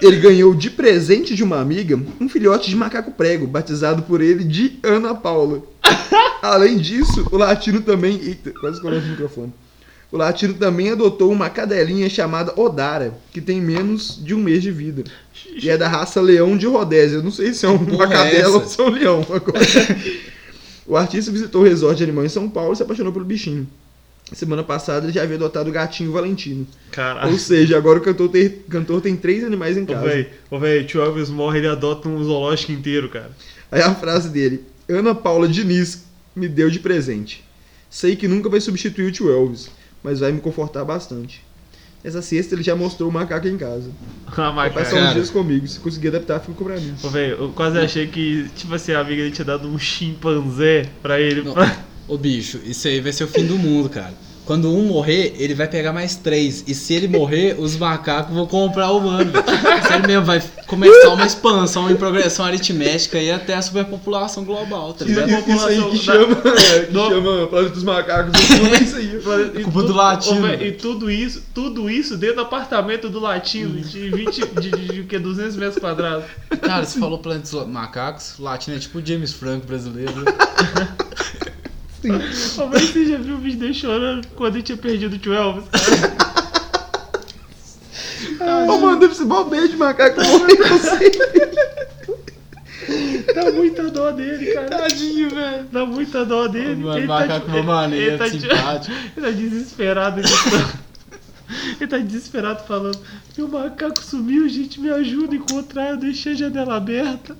Ele 0.00 0.16
ganhou 0.18 0.54
de 0.54 0.70
presente 0.70 1.34
de 1.34 1.42
uma 1.44 1.60
amiga 1.60 1.98
um 2.20 2.28
filhote 2.28 2.70
de 2.70 2.76
macaco 2.76 3.10
prego, 3.12 3.46
batizado 3.46 4.02
por 4.02 4.20
ele 4.20 4.44
de 4.44 4.78
Ana 4.82 5.14
Paula. 5.14 5.62
Além 6.42 6.78
disso, 6.78 7.26
o 7.30 7.36
latino 7.36 7.82
também. 7.82 8.18
Eita, 8.22 8.50
quase 8.60 8.80
colei 8.80 8.98
o 8.98 9.02
microfone. 9.02 9.52
O 10.12 10.16
latino 10.16 10.54
também 10.54 10.90
adotou 10.90 11.30
uma 11.30 11.48
cadelinha 11.48 12.08
chamada 12.10 12.58
Odara, 12.60 13.14
que 13.32 13.40
tem 13.40 13.60
menos 13.60 14.18
de 14.22 14.34
um 14.34 14.38
mês 14.38 14.60
de 14.60 14.72
vida. 14.72 15.04
E 15.62 15.70
é 15.70 15.78
da 15.78 15.88
raça 15.88 16.20
leão 16.20 16.56
de 16.56 16.66
Rodésia. 16.66 17.16
Eu 17.16 17.22
não 17.22 17.30
sei 17.30 17.54
se 17.54 17.64
é 17.64 17.68
uma 17.68 18.04
é 18.04 18.08
cadela 18.08 18.56
ou 18.56 18.66
se 18.66 18.80
é 18.80 18.84
um 18.84 18.90
leão. 18.90 19.26
Agora. 19.30 19.60
o 20.84 20.96
artista 20.96 21.30
visitou 21.30 21.62
o 21.62 21.64
resort 21.64 21.96
de 21.96 22.02
animal 22.02 22.24
em 22.24 22.28
São 22.28 22.50
Paulo 22.50 22.72
e 22.72 22.76
se 22.76 22.82
apaixonou 22.82 23.12
pelo 23.12 23.24
bichinho. 23.24 23.68
Semana 24.32 24.62
passada 24.62 25.06
ele 25.06 25.12
já 25.12 25.22
havia 25.22 25.36
adotado 25.36 25.70
o 25.70 25.72
gatinho 25.72 26.12
Valentino. 26.12 26.66
Caralho. 26.90 27.32
Ou 27.32 27.38
seja, 27.38 27.76
agora 27.76 27.98
o 27.98 28.02
cantor 28.02 28.28
tem, 28.28 28.48
cantor 28.68 29.00
tem 29.00 29.16
três 29.16 29.44
animais 29.44 29.76
em 29.76 29.82
Ô, 29.82 29.86
casa. 29.86 30.06
véi, 30.06 30.28
ô, 30.50 30.58
véi, 30.58 30.84
tio 30.84 31.02
Elvis 31.02 31.28
morre, 31.30 31.58
ele 31.58 31.68
adota 31.68 32.08
um 32.08 32.22
zoológico 32.22 32.70
inteiro, 32.70 33.08
cara. 33.08 33.30
Aí 33.72 33.82
a 33.82 33.94
frase 33.94 34.28
dele: 34.28 34.64
Ana 34.88 35.14
Paula 35.14 35.48
Diniz 35.48 36.04
me 36.34 36.48
deu 36.48 36.70
de 36.70 36.78
presente. 36.78 37.44
Sei 37.88 38.14
que 38.14 38.28
nunca 38.28 38.48
vai 38.48 38.60
substituir 38.60 39.06
o 39.06 39.12
tio 39.12 39.30
Elvis, 39.30 39.68
mas 40.02 40.20
vai 40.20 40.32
me 40.32 40.40
confortar 40.40 40.84
bastante. 40.84 41.44
Essa 42.02 42.22
sexta 42.22 42.54
ele 42.54 42.62
já 42.62 42.74
mostrou 42.74 43.10
o 43.10 43.12
macaco 43.12 43.46
em 43.46 43.58
casa. 43.58 43.90
A 44.26 44.30
Vai 44.50 44.70
macaca. 44.70 44.80
passar 44.80 45.08
uns 45.08 45.12
dias 45.14 45.30
comigo. 45.30 45.66
Se 45.68 45.78
conseguir 45.80 46.08
adaptar, 46.08 46.40
fica 46.40 46.64
pra 46.64 46.76
mim. 46.80 46.94
Ô, 47.02 47.08
véi, 47.10 47.32
eu 47.32 47.52
quase 47.54 47.78
achei 47.78 48.06
que, 48.06 48.48
tipo 48.56 48.74
assim, 48.74 48.92
a 48.92 49.00
amiga 49.00 49.22
dele 49.22 49.34
tinha 49.34 49.44
dado 49.44 49.68
um 49.68 49.78
chimpanzé 49.78 50.88
pra 51.02 51.20
ele. 51.20 51.42
Não. 51.42 51.52
Pra... 51.52 51.76
Ô 52.08 52.16
bicho, 52.16 52.58
isso 52.64 52.88
aí 52.88 53.00
vai 53.00 53.12
ser 53.12 53.24
o 53.24 53.28
fim 53.28 53.44
do 53.44 53.58
mundo, 53.58 53.88
cara. 53.90 54.14
Quando 54.50 54.68
um 54.68 54.82
morrer, 54.86 55.36
ele 55.38 55.54
vai 55.54 55.68
pegar 55.68 55.92
mais 55.92 56.16
três. 56.16 56.64
E 56.66 56.74
se 56.74 56.92
ele 56.92 57.06
morrer, 57.06 57.54
os 57.62 57.76
macacos 57.76 58.34
vão 58.34 58.48
comprar 58.48 58.90
o 58.90 58.98
humano. 58.98 59.30
Sério 59.86 60.04
mesmo, 60.08 60.24
vai 60.24 60.42
começar 60.66 61.10
uma 61.10 61.24
expansão 61.24 61.88
em 61.88 61.94
progressão 61.94 62.44
aritmética 62.44 63.16
e 63.20 63.30
até 63.30 63.54
a 63.54 63.62
superpopulação 63.62 64.44
global, 64.44 64.92
tá 64.92 65.04
ligado? 65.04 65.30
Isso, 65.30 65.50
isso 65.52 65.66
aí 65.66 65.90
que 65.92 65.98
chama, 65.98 66.36
é, 66.44 66.80
que 66.80 66.92
chama 66.92 67.46
Planeta 67.46 67.74
dos 67.74 67.84
Macacos. 67.84 68.40
Isso 68.42 68.64
é 68.64 68.82
isso 68.82 68.96
aí. 68.96 69.50
E 69.60 69.62
culpa 69.62 69.82
do 69.82 69.86
tudo- 69.86 69.96
latino. 69.96 70.54
E 70.54 70.72
tudo 70.72 71.08
isso, 71.08 71.42
tudo 71.54 71.88
isso 71.88 72.16
dentro 72.16 72.36
do 72.36 72.42
apartamento 72.42 73.08
do 73.08 73.20
latino, 73.20 73.80
de 73.80 74.10
20, 74.10 74.46
de, 74.60 74.70
de, 74.70 74.70
de, 74.70 75.00
o 75.02 75.06
quê? 75.06 75.20
200 75.20 75.54
metros 75.54 75.78
quadrados. 75.78 76.24
Cara, 76.60 76.84
você 76.84 76.98
falou 76.98 77.20
planeta 77.20 77.48
dos 77.48 77.68
macacos, 77.68 78.34
latino 78.40 78.76
é 78.76 78.80
tipo 78.80 78.98
o 78.98 79.06
James 79.06 79.32
Franco 79.32 79.64
brasileiro. 79.64 80.12
Véi, 82.02 82.88
você 82.88 83.06
já 83.06 83.18
viu 83.18 83.34
o 83.34 83.38
vídeo 83.38 83.58
dele 83.58 83.74
chorando 83.74 84.26
quando 84.28 84.56
ele 84.56 84.62
tinha 84.62 84.78
perdido 84.78 85.16
o 85.16 85.18
tio 85.18 85.34
Elvis? 85.34 85.64
Ô, 88.40 88.78
mano, 88.78 88.98
deve 88.98 89.14
ser 89.14 89.24
mó 89.24 89.44
beijo 89.44 89.68
de 89.68 89.76
macaco. 89.76 90.20
Você. 90.20 91.10
Dá 93.34 93.50
muita 93.52 93.90
dó 93.90 94.10
dele, 94.10 94.52
cara. 94.52 94.68
Tadinho, 94.68 95.30
velho. 95.30 95.66
Dá 95.70 95.84
muita 95.84 96.24
dó 96.24 96.48
dele. 96.48 96.76
Mano, 96.76 96.98
ele 96.98 97.06
macaco 97.06 97.46
tá, 97.46 97.52
uma 97.52 97.62
maneira, 97.62 98.12
ele 98.12 98.18
tá, 98.18 98.28
simpático. 98.28 98.96
ele 99.16 99.26
tá 99.26 99.32
desesperado. 99.32 100.20
Ele 100.20 100.28
tá, 100.28 100.78
ele 101.80 101.86
tá 101.86 101.98
desesperado 101.98 102.66
falando: 102.66 102.98
Meu 103.36 103.48
macaco 103.48 104.02
sumiu, 104.02 104.48
gente, 104.48 104.80
me 104.80 104.90
ajuda 104.90 105.34
a 105.34 105.36
encontrar. 105.36 105.90
Eu 105.90 105.96
deixei 105.98 106.32
a 106.32 106.36
janela 106.36 106.76
aberta. 106.76 107.36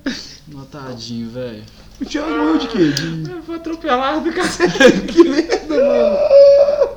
Não, 0.47 0.65
tadinho, 0.65 1.29
velho. 1.29 1.63
O 2.01 2.05
Thiago 2.05 2.29
morreu 2.31 2.57
de 2.57 2.67
quê? 2.67 2.89
De... 2.89 3.41
Foi 3.45 3.55
atropelado, 3.55 4.31
cara. 4.31 4.49
Que 5.07 5.23
merda, 5.29 5.75
mano. 5.75 6.17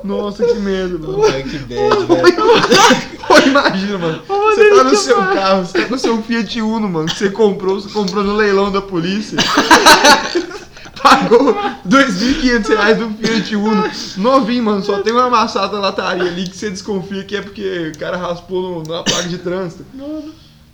Nossa, 0.03 0.45
que 0.45 0.55
merda, 0.55 0.97
mano. 0.97 1.21
que 1.23 1.57
bad, 1.57 1.97
velho. 2.07 3.15
Pô, 3.27 3.37
imagina, 3.39 3.97
mano. 3.97 4.21
mano, 4.27 4.45
Você 4.55 4.69
tá 4.69 4.83
no 4.83 4.95
seu 4.95 5.17
vai. 5.17 5.33
carro, 5.35 5.65
você 5.65 5.79
tá 5.79 5.85
com 5.85 5.95
o 5.95 5.99
seu 5.99 6.21
Fiat 6.23 6.61
Uno, 6.61 6.89
mano, 6.89 7.07
que 7.07 7.17
você 7.17 7.29
comprou, 7.29 7.79
você 7.79 7.89
comprou 7.89 8.23
no 8.23 8.35
leilão 8.35 8.71
da 8.71 8.81
polícia. 8.81 9.37
Pagou 11.01 11.53
2.500 11.87 12.67
reais 12.67 12.97
do 12.97 13.09
Fiat 13.11 13.55
Uno. 13.55 13.83
Novinho, 14.17 14.63
mano, 14.63 14.83
só 14.83 14.99
tem 15.01 15.13
uma 15.13 15.25
amassada 15.25 15.75
na 15.75 15.81
lataria 15.81 16.23
ali 16.23 16.47
que 16.47 16.57
você 16.57 16.69
desconfia 16.71 17.23
que 17.23 17.35
é 17.35 17.41
porque 17.41 17.91
o 17.95 17.99
cara 17.99 18.17
raspou 18.17 18.61
no, 18.61 18.91
na 18.91 19.03
placa 19.03 19.27
de 19.29 19.37
trânsito. 19.37 19.85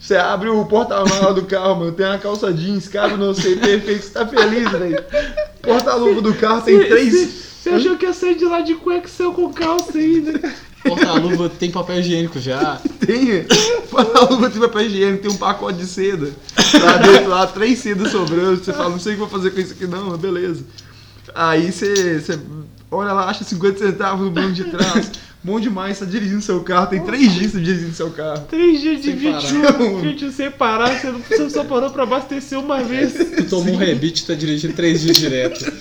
Você 0.01 0.15
abre 0.15 0.49
o 0.49 0.65
porta-mala 0.65 1.31
do 1.33 1.43
carro, 1.43 1.75
mano, 1.75 1.91
tem 1.91 2.05
uma 2.05 2.17
calça 2.17 2.51
jeans, 2.51 2.87
cabe 2.87 3.15
no 3.17 3.35
você 3.35 3.55
perfeito, 3.55 4.03
você 4.03 4.09
tá 4.09 4.25
feliz, 4.25 4.69
velho. 4.71 5.03
Porta-luva 5.61 6.21
do 6.21 6.33
carro 6.33 6.61
tem 6.61 6.79
três... 6.79 7.51
Você 7.61 7.69
achou 7.69 7.95
que 7.95 8.07
ia 8.07 8.13
sair 8.13 8.33
de 8.35 8.45
lá 8.45 8.61
de 8.61 8.73
cueca 8.73 9.07
saiu 9.07 9.33
com 9.33 9.53
calça 9.53 9.95
ainda? 9.95 10.51
Porta-luva 10.83 11.47
tem 11.47 11.69
papel 11.69 11.99
higiênico 11.99 12.39
já. 12.39 12.81
Tem. 13.05 13.45
A 14.15 14.23
luva 14.25 14.49
tem 14.49 14.59
papel 14.59 14.81
higiênico, 14.81 15.21
tem 15.21 15.31
um 15.31 15.37
pacote 15.37 15.77
de 15.77 15.85
seda. 15.85 16.31
Lá 16.81 16.97
dentro, 16.97 17.29
lá, 17.29 17.45
três 17.45 17.77
sedas 17.77 18.11
sobrando. 18.11 18.63
Você 18.63 18.73
fala, 18.73 18.89
não 18.89 18.99
sei 18.99 19.11
o 19.11 19.15
que 19.15 19.19
vou 19.19 19.29
fazer 19.29 19.51
com 19.51 19.59
isso 19.59 19.73
aqui, 19.73 19.85
não, 19.85 20.09
mas 20.09 20.19
beleza. 20.19 20.63
Aí 21.35 21.71
você, 21.71 22.19
você 22.19 22.39
olha 22.89 23.13
lá, 23.13 23.29
acha 23.29 23.43
50 23.43 23.77
centavos 23.77 24.25
no 24.25 24.31
banco 24.31 24.53
de 24.53 24.63
trás. 24.63 25.11
Bom 25.43 25.59
demais, 25.59 25.97
tá 25.97 26.05
dirigindo 26.05 26.41
seu 26.41 26.61
carro. 26.61 26.87
Tem 26.87 27.03
três 27.03 27.33
dias 27.33 27.51
que 27.51 27.57
você 27.57 27.63
dirigindo 27.63 27.93
seu 27.95 28.11
carro. 28.11 28.45
Três 28.47 28.79
dias 28.79 28.97
de 28.97 29.05
Sem 29.05 29.15
21, 29.15 29.61
parar. 29.61 30.01
21 30.01 30.31
sem 30.31 30.51
parar, 30.51 30.99
você, 30.99 31.07
não, 31.07 31.19
você 31.19 31.49
só 31.49 31.63
parou 31.63 31.89
pra 31.89 32.03
abastecer 32.03 32.59
uma 32.59 32.83
vez. 32.83 33.13
Tu 33.41 33.43
tomou 33.45 33.73
um 33.73 33.77
rebite 33.77 34.23
e 34.23 34.27
tá 34.27 34.35
dirigindo 34.35 34.73
três 34.73 35.01
dias 35.01 35.17
direto. 35.17 35.59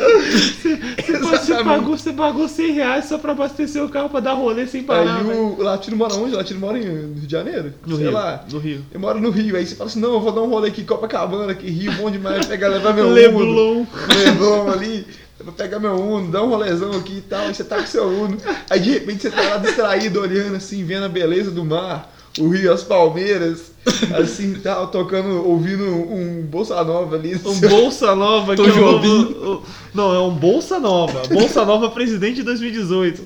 Você, 1.10 1.18
você, 1.18 1.64
pagou, 1.64 1.96
você 1.96 2.12
pagou 2.12 2.48
100 2.48 2.72
reais 2.72 3.04
só 3.06 3.18
pra 3.18 3.32
abastecer 3.32 3.82
o 3.82 3.88
carro 3.88 4.08
pra 4.08 4.20
dar 4.20 4.34
rolê 4.34 4.66
sem 4.66 4.82
parar. 4.82 5.16
Aí 5.16 5.24
o 5.24 5.60
Latino 5.60 5.96
mora 5.96 6.14
onde? 6.14 6.34
O 6.34 6.36
Latino 6.36 6.60
mora 6.60 6.78
em 6.78 6.82
Rio 6.82 7.14
de 7.14 7.30
Janeiro? 7.30 7.72
No 7.86 7.96
Sei 7.96 8.04
Rio, 8.04 8.14
lá. 8.14 8.44
no 8.50 8.58
Rio. 8.58 8.84
Eu 8.92 9.00
moro 9.00 9.20
no 9.20 9.30
Rio, 9.30 9.56
aí 9.56 9.66
você 9.66 9.74
fala 9.74 9.90
assim, 9.90 10.00
não, 10.00 10.12
eu 10.14 10.20
vou 10.20 10.32
dar 10.32 10.42
um 10.42 10.48
rolê 10.48 10.68
aqui, 10.68 10.84
Copacabana, 10.84 11.52
aqui, 11.52 11.68
Rio, 11.68 11.92
bom 11.92 12.10
demais, 12.10 12.46
pegar, 12.46 12.68
levar 12.68 12.92
meu. 12.94 13.10
Leblon. 13.12 13.86
Leblon 14.08 14.70
ali, 14.70 15.06
eu 15.40 15.44
vou 15.46 15.54
pegar 15.54 15.78
meu 15.80 15.94
Uno, 15.96 16.30
dar 16.30 16.42
um 16.42 16.50
rolezão 16.50 16.92
aqui 16.92 17.14
e 17.18 17.20
tal, 17.22 17.40
aí 17.46 17.54
você 17.54 17.64
tá 17.64 17.78
com 17.78 17.86
seu 17.86 18.06
Uno. 18.06 18.36
Aí 18.68 18.78
de 18.78 18.90
repente 18.90 19.22
você 19.22 19.30
tá 19.30 19.40
lá 19.42 19.56
distraído, 19.56 20.20
olhando 20.20 20.54
assim, 20.56 20.84
vendo 20.84 21.04
a 21.06 21.08
beleza 21.08 21.50
do 21.50 21.64
mar, 21.64 22.14
o 22.38 22.48
rio, 22.48 22.72
as 22.72 22.82
palmeiras, 22.84 23.72
assim 24.18 24.52
e 24.52 24.58
tal, 24.60 24.88
tocando, 24.88 25.44
ouvindo 25.48 25.82
um 25.84 26.42
Bolsa 26.42 26.84
Nova 26.84 27.16
ali. 27.16 27.34
Um 27.44 27.58
Bolsa 27.60 28.14
Nova, 28.14 28.54
que 28.54 28.62
Tom 28.62 28.68
é 28.68 28.70
o 28.70 28.74
Jobim. 28.74 29.08
novo, 29.08 29.52
o- 29.54 29.62
Não, 29.94 30.14
é 30.14 30.18
um 30.20 30.34
Bolsa 30.34 30.78
Nova. 30.78 31.22
Bolsa 31.28 31.64
Nova 31.64 31.90
presidente 31.90 32.36
de 32.36 32.42
2018. 32.42 33.24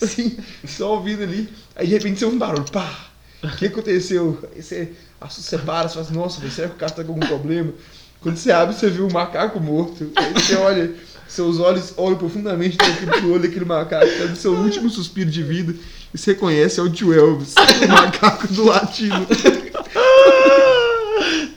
assim, 0.00 0.36
só 0.66 0.92
ouvindo 0.94 1.22
ali. 1.24 1.48
Aí 1.74 1.86
de 1.86 1.92
repente 1.94 2.18
você 2.20 2.24
ouve 2.24 2.36
um 2.36 2.40
barulho, 2.40 2.64
pá! 2.70 3.06
O 3.42 3.48
que 3.56 3.66
aconteceu? 3.66 4.38
Aí 4.54 4.62
você, 4.62 4.92
você 5.20 5.58
para, 5.58 5.88
você 5.88 5.94
fala 5.94 6.06
assim, 6.06 6.14
nossa, 6.14 6.50
será 6.50 6.68
que 6.68 6.74
o 6.74 6.78
cara 6.78 6.92
tá 6.92 7.04
com 7.04 7.12
algum 7.12 7.26
problema? 7.26 7.72
Quando 8.20 8.36
você 8.38 8.50
abre, 8.50 8.74
você 8.74 8.88
vê 8.88 9.02
um 9.02 9.10
macaco 9.10 9.60
morto. 9.60 10.10
Aí 10.16 10.32
você 10.32 10.54
olha, 10.56 10.92
seus 11.36 11.60
olhos 11.60 11.92
olham 11.98 12.16
profundamente 12.16 12.78
pro 12.78 13.32
olho 13.32 13.42
daquele 13.42 13.66
macaco, 13.66 14.06
tá 14.06 14.24
no 14.24 14.36
seu 14.36 14.52
último 14.52 14.88
suspiro 14.88 15.30
de 15.30 15.42
vida. 15.42 15.74
E 16.12 16.18
você 16.18 16.34
conhece, 16.34 16.80
é 16.80 16.82
o 16.82 16.90
tio 16.90 17.12
Elvis, 17.12 17.54
o 17.54 17.88
macaco 17.88 18.48
do 18.48 18.64
latino. 18.64 19.26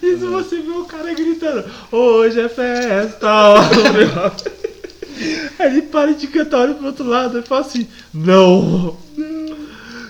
E 0.01 0.17
se 0.17 0.25
você 0.25 0.61
vê 0.61 0.71
o 0.71 0.85
cara 0.85 1.13
gritando, 1.13 1.65
hoje 1.91 2.39
é 2.39 2.47
festa. 2.47 3.27
Aí 5.59 5.67
ele 5.67 5.81
para 5.83 6.13
de 6.13 6.25
cantar, 6.27 6.61
olha 6.61 6.73
pro 6.73 6.87
outro 6.87 7.05
lado 7.05 7.37
e 7.37 7.41
fala 7.43 7.61
assim, 7.61 7.85
não. 8.13 8.97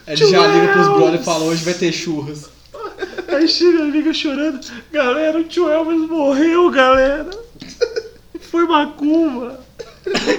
Ele 0.08 0.16
já 0.16 0.48
liga 0.48 0.74
pros 0.74 0.88
brothers 0.88 1.22
e 1.22 1.26
fala, 1.26 1.46
hoje 1.46 1.66
vai 1.66 1.74
ter 1.74 1.92
churras. 1.92 2.46
Aí 3.28 3.48
chega 3.48 3.80
a 3.80 3.84
amiga 3.84 4.14
chorando, 4.14 4.60
galera, 4.92 5.40
o 5.40 5.44
tio 5.44 5.68
Elvis 5.68 6.08
morreu, 6.08 6.70
galera. 6.70 7.30
Foi 8.42 8.66
macumba. 8.66 9.60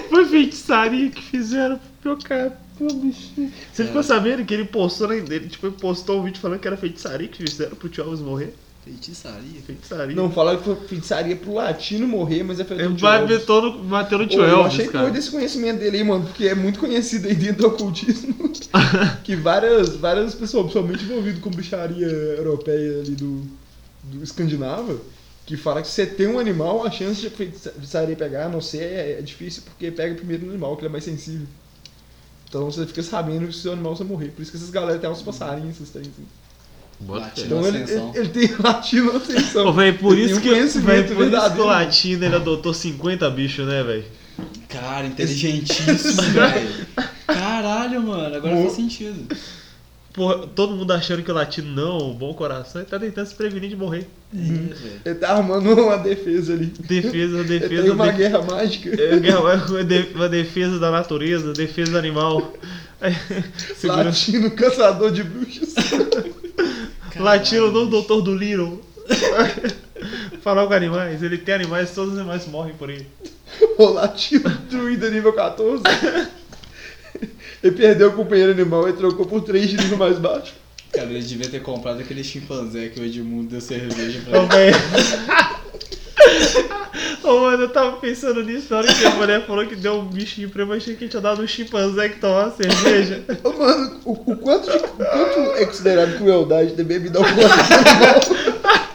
Foi 0.09 0.25
feitiçaria 0.27 1.11
que 1.11 1.23
fizeram 1.23 1.79
pro 2.01 2.13
meu 2.13 2.19
cara. 2.19 2.59
Você 3.73 3.85
ficou 3.85 4.03
sabendo 4.03 4.45
que 4.45 4.55
ele 4.55 4.65
postou 4.65 5.09
na 5.09 5.15
dele, 5.17 5.49
tipo, 5.49 5.67
ele 5.67 5.77
postou 5.79 6.21
um 6.21 6.23
vídeo 6.23 6.41
falando 6.41 6.61
que 6.61 6.67
era 6.67 6.79
feitiçaria 6.79 7.29
que 7.29 7.43
fizeram 7.43 7.77
pro 7.77 7.91
tio 7.91 8.05
Elvis 8.05 8.21
morrer? 8.21 8.55
Feitiçaria. 8.83 9.61
Feitiçaria. 9.67 10.17
Não, 10.17 10.31
falaram 10.31 10.59
que 10.59 10.65
foi 10.65 10.77
feitiçaria 10.77 11.37
pro 11.37 11.55
latino 11.55 12.09
morrer, 12.09 12.43
mas 12.43 12.59
é 12.59 12.65
feito 12.65 12.83
Ele 12.83 12.95
vai 12.95 13.27
bateu 13.27 13.63
no, 13.63 13.85
bateu 13.85 14.19
no 14.19 14.27
tio 14.27 14.41
Ô, 14.41 14.45
eu 14.45 14.51
Elvis, 14.51 14.73
achei 14.73 14.89
cara. 14.89 15.05
doido 15.05 15.19
esse 15.19 15.31
conhecimento 15.31 15.79
dele 15.79 15.99
aí, 15.99 16.05
mano, 16.05 16.25
porque 16.25 16.47
é 16.47 16.55
muito 16.55 16.79
conhecido 16.79 17.29
aí 17.29 17.35
dentro 17.35 17.63
do 17.63 17.67
ocultismo. 17.69 18.35
que 19.23 19.37
várias, 19.37 19.97
várias 19.97 20.35
pessoas, 20.35 20.65
principalmente 20.65 21.05
envolvidas 21.05 21.41
com 21.41 21.51
bruxaria 21.51 22.07
europeia 22.07 23.01
ali 23.01 23.15
do, 23.15 23.43
do 24.05 24.25
escandinava, 24.25 24.97
que 25.51 25.57
fala 25.57 25.83
que 25.83 25.89
se 25.89 25.95
você 25.95 26.07
tem 26.07 26.29
um 26.29 26.39
animal, 26.39 26.87
a 26.87 26.91
chance 26.93 27.21
de 27.21 27.29
feitiçaria 27.29 28.15
pegar, 28.15 28.47
a 28.47 28.49
não 28.49 28.61
ser, 28.61 28.83
é, 28.83 29.19
é 29.19 29.21
difícil 29.21 29.65
porque 29.65 29.91
pega 29.91 30.15
primeiro 30.15 30.45
no 30.45 30.53
animal, 30.53 30.77
que 30.77 30.83
ele 30.83 30.89
é 30.89 30.93
mais 30.93 31.03
sensível. 31.03 31.47
Então 32.49 32.71
você 32.71 32.87
fica 32.87 33.03
sabendo 33.03 33.43
que 33.43 33.51
o 33.51 33.53
seu 33.53 33.73
animal 33.73 33.97
vai 33.97 34.07
morrer. 34.07 34.29
Por 34.29 34.43
isso 34.43 34.53
que 34.53 34.57
essas 34.57 34.71
galera 34.71 34.97
tem 35.01 35.11
uns 35.11 35.23
passarinhos, 35.23 35.75
esses 35.75 35.91
trem, 35.91 36.03
assim. 36.03 36.25
Latino. 37.09 37.47
Então 37.47 37.67
ele, 37.67 37.79
ele, 37.79 38.11
ele 38.15 38.29
tem 38.29 38.57
latino 38.63 39.17
ascensão. 39.17 39.67
Ô, 39.67 39.73
véi, 39.73 39.93
por 39.93 40.13
Ele 40.13 40.27
isso 40.27 40.35
tem 40.35 40.39
um 40.39 40.43
que, 40.43 40.49
véi, 40.49 40.59
conhecimento 40.59 41.15
por 41.15 41.27
isso 41.27 41.55
que 41.55 41.61
o 41.61 41.65
latino 41.65 42.25
ele 42.25 42.37
adotou 42.37 42.73
50 42.73 43.31
bichos, 43.31 43.67
né, 43.67 43.83
velho? 43.83 44.05
Cara, 44.69 45.07
inteligentíssimo, 45.07 46.23
velho. 46.31 46.87
Caralho, 47.27 48.03
mano, 48.03 48.37
agora 48.37 48.55
faz 48.55 48.73
sentido. 48.73 49.37
Porra, 50.13 50.47
todo 50.49 50.75
mundo 50.75 50.93
achando 50.93 51.23
que 51.23 51.31
o 51.31 51.35
latino 51.35 51.71
não, 51.73 52.13
bom 52.13 52.35
coração, 52.35 52.81
ele 52.81 52.91
tá 52.91 52.99
tentando 52.99 53.27
se 53.27 53.35
prevenir 53.35 53.71
de 53.71 53.77
morrer. 53.77 54.09
Velho. 54.33 54.75
Ele 55.05 55.15
tá 55.15 55.37
armando 55.37 55.73
uma 55.73 55.97
defesa 55.99 56.53
ali. 56.53 56.67
Defesa, 56.81 57.39
Ele 57.39 57.59
defesa. 57.61 57.83
tem 57.85 57.91
uma 57.93 58.11
de- 58.11 58.19
guerra 58.19 58.43
mágica. 58.43 58.91
É, 59.01 59.15
uma 59.39 59.85
de- 59.85 60.09
uma 60.15 60.29
defesa 60.29 60.79
da 60.81 60.91
natureza, 60.91 61.53
defesa 61.53 61.93
do 61.93 61.99
animal. 61.99 62.53
Segura... 63.77 64.05
Latino, 64.05 64.51
caçador 64.51 65.13
de 65.13 65.23
bruxas. 65.23 65.75
Latino, 67.17 67.71
não 67.71 67.87
doutor 67.87 68.21
do 68.23 68.35
Little. 68.35 68.83
Falar 70.43 70.67
com 70.67 70.73
animais, 70.73 71.23
ele 71.23 71.37
tem 71.39 71.55
animais, 71.55 71.91
todos 71.95 72.15
os 72.15 72.19
animais 72.19 72.47
morrem 72.47 72.75
por 72.75 72.89
ele. 72.89 73.07
O 73.79 73.87
latino 73.87 74.49
druida 74.71 75.11
nível 75.11 75.33
14. 75.35 75.83
Ele 77.63 77.77
perdeu 77.77 78.09
o 78.09 78.13
companheiro 78.13 78.53
animal 78.53 78.89
e 78.89 78.93
trocou 78.93 79.27
por 79.27 79.43
três 79.43 79.69
de 79.69 79.77
nível 79.77 79.99
mais 79.99 80.19
baixo. 80.19 80.55
Cara, 80.93 81.09
ele 81.11 81.21
devia 81.23 81.49
ter 81.49 81.61
comprado 81.63 82.01
aquele 82.01 82.25
chimpanzé 82.25 82.89
que 82.89 82.99
o 83.01 83.05
Edmundo 83.05 83.51
deu 83.51 83.61
cerveja 83.61 84.21
pra 84.29 84.41
ele. 84.61 84.77
Ô, 87.23 87.41
mano, 87.41 87.63
eu 87.65 87.69
tava 87.69 87.97
pensando 87.99 88.43
nisso 88.43 88.67
na 88.71 88.79
hora 88.79 88.93
que 88.93 89.05
a 89.05 89.11
mulher 89.11 89.47
falou 89.47 89.65
que 89.67 89.77
deu 89.77 89.95
um 90.01 90.07
bichinho 90.07 90.49
pra 90.51 90.63
eu 90.63 90.73
achei 90.73 90.97
que 90.97 91.07
tinha 91.07 91.21
dado 91.21 91.43
um 91.43 91.47
chimpanzé 91.47 92.09
que 92.09 92.19
tomava 92.19 92.55
cerveja. 92.57 93.23
Ô, 93.45 93.53
Mano, 93.53 94.01
o, 94.05 94.13
o 94.33 94.37
quanto, 94.37 94.71
de- 94.71 94.77
o 94.79 94.89
quanto 94.89 95.39
é 95.57 95.65
considerado 95.67 96.17
crueldade 96.17 96.73
ter 96.73 96.83
bebido 96.85 97.19
alguma 97.19 97.37
coisa? 97.37 98.90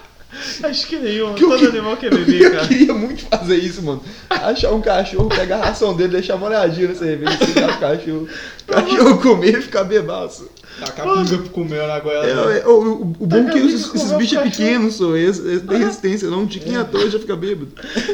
Acho 0.63 0.87
que 0.87 0.97
nenhum, 0.97 1.33
Que 1.33 1.43
eu 1.43 1.49
todo 1.49 1.59
que- 1.59 1.65
animal 1.67 1.97
quer 1.97 2.13
beber, 2.13 2.41
Eu 2.41 2.51
cara. 2.51 2.67
queria 2.67 2.93
muito 2.93 3.25
fazer 3.25 3.57
isso, 3.57 3.81
mano. 3.81 4.01
Achar 4.29 4.71
um 4.71 4.81
cachorro, 4.81 5.29
pegar 5.29 5.57
a 5.57 5.65
ração 5.67 5.95
dele, 5.95 6.13
deixar 6.13 6.35
uma 6.35 6.47
olhadinha 6.47 6.89
na 6.89 6.95
cerveja, 6.95 7.37
segurar 7.45 7.75
o 7.75 7.79
cachorro. 7.79 8.27
O 8.67 8.71
cachorro 8.71 9.17
comer 9.21 9.59
e 9.59 9.61
ficar 9.61 9.83
bebaço. 9.83 10.49
Tacar 10.79 11.07
a 11.07 11.13
pinga 11.23 11.37
pro 11.37 11.49
comer 11.51 11.87
na 11.87 11.99
goela. 11.99 12.53
É, 12.53 12.59
é, 12.59 12.67
o, 12.67 12.81
o- 12.81 13.01
o 13.19 13.27
bom 13.27 13.47
é 13.47 13.51
que 13.51 13.59
esses, 13.59 13.93
esses 13.95 14.11
bichos 14.13 14.37
cachorro. 14.37 14.51
pequenos, 14.51 14.95
só, 14.95 15.15
eles, 15.15 15.39
eles 15.39 15.61
têm 15.61 15.77
resistência, 15.77 16.29
não. 16.29 16.41
Um 16.41 16.47
tiquinho 16.47 16.81
à 16.81 16.83
toa 16.83 17.09
já 17.09 17.19
fica 17.19 17.35
bêbado. 17.35 17.71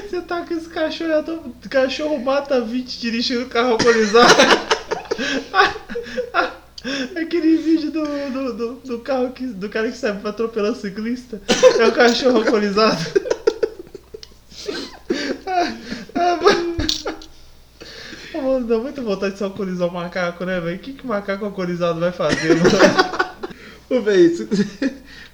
Você 0.07 0.21
tá 0.21 0.41
com 0.41 0.53
esse 0.53 0.67
cachorro, 0.69 1.09
eu 1.11 1.23
tô... 1.23 1.39
cachorro 1.69 2.19
mata 2.19 2.61
20 2.61 2.99
dirigindo 2.99 3.45
carro 3.47 3.71
alcoolizado. 3.71 4.31
Aquele 7.15 7.57
vídeo 7.57 7.91
do, 7.91 8.03
do, 8.03 8.53
do, 8.53 8.73
do 8.85 8.99
carro 8.99 9.31
que, 9.31 9.45
do 9.45 9.69
cara 9.69 9.91
que 9.91 9.97
sai 9.97 10.17
pra 10.19 10.31
atropelar 10.31 10.71
o 10.71 10.75
ciclista. 10.75 11.41
É 11.79 11.87
o 11.87 11.91
cachorro 11.91 12.37
alcoolizado. 12.37 12.97
Ah. 16.13 16.39
Ô, 18.33 18.41
Mano, 18.41 18.67
dá 18.67 18.77
muita 18.77 19.01
vontade 19.01 19.33
de 19.33 19.37
se 19.37 19.43
alcoolizar 19.43 19.87
um 19.87 19.91
macaco, 19.91 20.45
né, 20.45 20.59
velho? 20.59 20.77
O 20.77 20.79
que, 20.79 20.93
que 20.93 21.05
macaco 21.05 21.45
alcoolizado 21.45 21.99
vai 21.99 22.11
fazer, 22.11 22.55
mano? 22.55 22.69
Ô, 23.89 24.01
velho, 24.01 24.47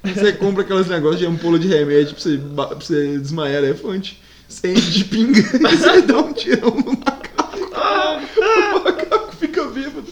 você, 0.04 0.34
compra 0.34 0.64
aqueles 0.64 0.88
negócios 0.88 1.20
de 1.20 1.26
ampola 1.28 1.60
de 1.60 1.68
remédio 1.68 2.16
pra 2.16 2.24
você, 2.24 2.38
pra 2.38 2.76
você 2.76 3.18
desmaiar 3.20 3.64
elefante, 3.64 4.22
você 4.50 4.74
enche 4.74 4.92
de 4.92 5.06
pinga 5.06 5.40
e 5.40 5.44
você 5.44 6.02
dá 6.02 6.20
um 6.20 6.34
tirão 6.34 6.72
no 6.72 6.92
macaco. 6.94 7.70
O 8.76 8.84
macaco 8.84 9.36
fica 9.36 9.66
bêbado. 9.66 10.08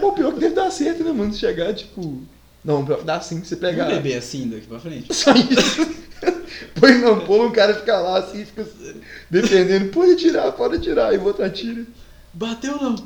Pô, 0.00 0.12
pior 0.12 0.32
que 0.34 0.40
deve 0.40 0.54
dar 0.54 0.70
certo, 0.70 1.04
né, 1.04 1.12
mano? 1.12 1.32
Se 1.32 1.38
chegar, 1.40 1.72
tipo. 1.74 2.22
Não, 2.64 2.84
pior 2.84 2.98
que 2.98 3.04
dá 3.04 3.20
sim, 3.20 3.42
você 3.42 3.56
Vamos 3.56 3.70
pegar. 3.76 3.86
beber 3.88 4.16
assim 4.18 4.48
daqui 4.48 4.66
pra 4.66 4.78
frente? 4.78 5.12
Só 5.14 5.32
isso. 5.32 5.86
Põe 6.78 6.98
na 6.98 7.10
ampola, 7.10 7.46
um 7.46 7.52
cara 7.52 7.74
fica 7.74 7.98
lá 7.98 8.18
assim, 8.18 8.44
fica 8.44 8.66
defendendo. 9.30 9.90
Pode 9.90 10.16
tirar, 10.16 10.52
pode 10.52 10.78
tirar. 10.80 11.14
E 11.14 11.18
o 11.18 11.24
outro 11.24 11.44
atira. 11.44 11.84
Bateu 12.32 12.76
não? 12.76 12.96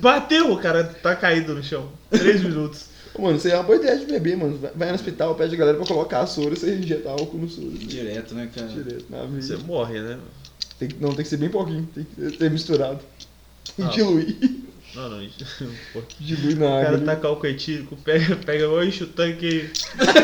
Bateu, 0.00 0.52
o 0.52 0.58
cara 0.58 0.84
tá 0.84 1.14
caído 1.14 1.54
no 1.54 1.62
chão. 1.62 1.88
Três 2.10 2.42
minutos. 2.42 2.86
Mano, 3.16 3.36
isso 3.36 3.46
aí 3.46 3.52
é 3.52 3.56
uma 3.56 3.62
boa 3.62 3.76
ideia 3.78 3.96
de 3.96 4.06
beber, 4.06 4.36
mano. 4.36 4.58
Vai- 4.74 4.88
no 4.88 4.94
hospital, 4.94 5.36
pede 5.36 5.54
a 5.54 5.58
galera 5.58 5.76
pra 5.78 5.86
colocar 5.86 6.20
a 6.20 6.26
soro 6.26 6.52
e 6.54 6.56
você 6.56 6.74
injetar 6.74 7.12
álcool 7.12 7.38
no 7.38 7.48
soro. 7.48 7.68
né? 7.68 7.78
Direto, 7.78 8.34
né, 8.34 8.50
cara? 8.52 8.66
Direto 8.66 9.04
na 9.08 9.22
Você 9.26 9.54
veia. 9.54 9.66
morre, 9.66 10.00
né? 10.00 10.18
Tem 10.80 10.88
que- 10.88 10.96
não, 11.00 11.10
tem 11.14 11.22
que 11.22 11.28
ser 11.28 11.36
bem 11.36 11.48
pouquinho. 11.48 11.88
Tem 11.94 12.04
que 12.04 12.36
ser 12.36 12.50
misturado. 12.50 12.98
Tem 13.76 13.86
Ah. 13.86 13.88
que 13.88 13.94
diluir. 13.96 14.36
Não, 14.94 15.08
não, 15.08 15.22
isso. 15.22 15.36
Pô, 15.92 16.02
Diluir 16.20 16.56
na 16.56 16.66
O 16.66 16.82
cara 16.82 16.96
água. 16.96 17.16
tá 17.16 17.28
álcool 17.28 17.46
etílico, 17.46 17.96
pega, 17.96 18.36
pega, 18.36 18.68
oi, 18.68 18.86
enche 18.88 19.04
o 19.04 19.08
tanque. 19.08 19.70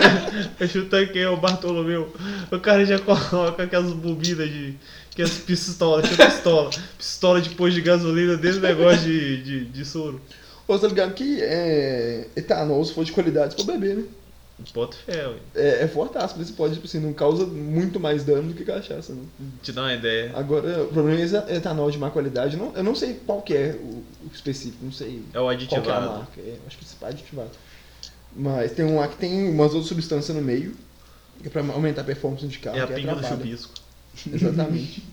enche 0.61 0.79
o 0.79 0.87
tanque 0.87 1.19
é 1.19 1.29
o 1.29 1.37
Bartolomeu. 1.37 2.13
O 2.51 2.59
cara 2.61 2.85
já 2.87 2.99
coloca 2.99 3.63
aquelas 3.63 3.93
bobinas 3.93 4.49
de. 4.49 4.75
Que 5.11 5.23
as 5.23 5.39
pistolas, 5.39 6.09
tinha 6.09 6.29
pistola. 6.29 6.71
Pistola 6.97 7.41
de 7.41 7.51
pôr 7.51 7.71
de 7.71 7.81
gasolina 7.81 8.37
do 8.37 8.61
negócio 8.61 9.03
de, 9.03 9.43
de, 9.43 9.65
de 9.65 9.85
soro. 9.85 10.21
Você 10.69 10.83
tá 10.83 10.89
ligado 10.89 11.15
que 11.15 11.43
é, 11.43 12.29
etanol, 12.37 12.85
se 12.85 12.93
for 12.95 13.05
de 13.05 13.11
qualidade, 13.11 13.55
você 13.55 13.65
pode 13.65 13.79
beber, 13.79 13.97
né? 13.97 14.05
Bota 14.75 14.97
fé, 14.97 15.27
ué. 15.29 15.37
É, 15.55 15.85
é 15.85 15.89
fortaço, 15.89 16.35
mas 16.39 16.49
você 16.49 16.53
pode, 16.55 16.75
tipo 16.75 16.87
assim, 16.87 17.01
não 17.01 17.13
causa 17.13 17.47
muito 17.47 17.99
mais 17.99 18.25
dano 18.25 18.49
do 18.49 18.55
que 18.55 18.65
cachaça, 18.65 19.13
não. 19.13 19.25
Te 19.63 19.73
dá 19.73 19.83
uma 19.83 19.95
ideia. 19.95 20.33
Agora, 20.35 20.83
o 20.85 20.89
problema 20.89 21.21
é 21.21 21.57
etanol 21.57 21.91
de 21.91 21.99
má 21.99 22.11
qualidade, 22.11 22.57
eu 22.57 22.65
não, 22.65 22.75
eu 22.77 22.83
não 22.85 22.95
sei 22.95 23.15
qual 23.27 23.41
que 23.43 23.55
é 23.55 23.77
o, 23.81 24.05
o 24.25 24.31
específico, 24.33 24.85
não 24.85 24.93
sei 24.93 25.23
É 25.33 25.39
o 25.41 25.45
qual 25.45 25.57
que 25.57 25.65
é 25.65 25.67
a 25.67 25.79
aditivado. 25.79 26.07
marca. 26.19 26.41
É, 26.41 26.57
acho 26.67 26.79
que 26.79 26.85
é 27.05 27.09
aditivado. 27.09 27.51
Mas 28.37 28.73
tem 28.73 28.85
um 28.85 28.97
lá 28.97 29.09
que 29.09 29.17
tem 29.17 29.49
umas 29.49 29.73
outras 29.73 29.89
substâncias 29.89 30.37
no 30.37 30.43
meio, 30.43 30.75
que 31.41 31.49
é 31.49 31.51
pra 31.51 31.63
aumentar 31.63 32.03
a 32.03 32.05
performance 32.05 32.47
de 32.47 32.59
carro, 32.59 32.77
É 32.79 32.83
a 32.83 32.87
que 32.87 32.95
pinga 32.95 33.15
do 33.15 33.27
chupisco. 33.27 33.73
Exatamente. 34.33 35.03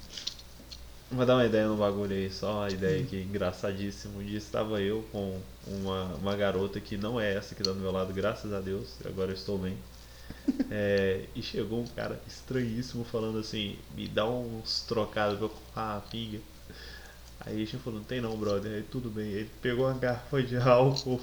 Vou 1.10 1.26
dar 1.26 1.36
uma 1.36 1.46
ideia 1.46 1.68
no 1.68 1.78
bagulho 1.78 2.14
aí, 2.14 2.30
só 2.30 2.60
uma 2.60 2.70
ideia 2.70 3.02
aqui, 3.02 3.22
engraçadíssimo. 3.22 4.20
Um 4.20 4.24
dia 4.24 4.38
estava 4.38 4.82
eu 4.82 5.06
com 5.12 5.40
uma, 5.66 6.04
uma 6.16 6.36
garota 6.36 6.82
que 6.82 6.98
não 6.98 7.20
é 7.20 7.34
essa 7.34 7.56
que 7.56 7.64
tá 7.64 7.72
do 7.72 7.80
meu 7.80 7.92
lado, 7.92 8.14
graças 8.14 8.52
a 8.54 8.60
Deus, 8.60 8.96
agora 9.06 9.32
eu 9.32 9.36
estou 9.36 9.58
bem. 9.58 9.78
É, 10.70 11.24
e 11.36 11.42
chegou 11.42 11.82
um 11.82 11.88
cara 11.88 12.20
estranhíssimo 12.28 13.04
falando 13.06 13.38
assim, 13.38 13.78
me 13.96 14.08
dá 14.08 14.26
uns 14.26 14.82
trocados 14.82 15.38
pra 15.38 15.46
eu 15.46 15.50
comprar 15.50 15.94
uma 15.94 16.02
pinga. 16.02 16.40
Aí 17.42 17.56
a 17.56 17.60
gente 17.60 17.78
falou, 17.78 18.00
não 18.00 18.06
tem 18.06 18.20
não, 18.20 18.36
brother. 18.38 18.74
Aí 18.74 18.84
tudo 18.84 19.10
bem. 19.10 19.28
Ele 19.28 19.50
pegou 19.62 19.86
uma 19.86 19.98
garrafa 19.98 20.44
de 20.44 20.58
álcool, 20.58 21.22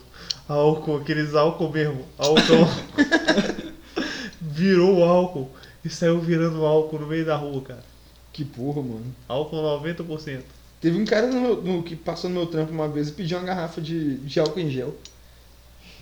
álcool, 0.48 0.96
aqueles 0.96 1.34
álcool 1.34 1.70
mesmo, 1.70 2.06
álcool. 2.18 2.68
virou 4.40 4.98
o 4.98 5.04
álcool 5.04 5.50
e 5.84 5.90
saiu 5.90 6.20
virando 6.20 6.64
álcool 6.64 7.00
no 7.00 7.06
meio 7.06 7.26
da 7.26 7.36
rua, 7.36 7.60
cara. 7.62 7.93
Que 8.34 8.44
porra, 8.44 8.82
mano. 8.82 9.14
Álcool 9.26 9.56
90%. 9.80 10.42
Teve 10.80 10.98
um 11.00 11.06
cara 11.06 11.26
no 11.28 11.40
meu- 11.40 11.62
no- 11.62 11.82
que 11.82 11.96
passou 11.96 12.28
no 12.28 12.36
meu 12.36 12.46
trampo 12.46 12.70
uma 12.72 12.86
vez 12.88 13.08
e 13.08 13.12
pediu 13.12 13.38
uma 13.38 13.46
garrafa 13.46 13.80
de, 13.80 14.16
de 14.18 14.38
álcool 14.40 14.60
em 14.60 14.68
gel. 14.70 14.94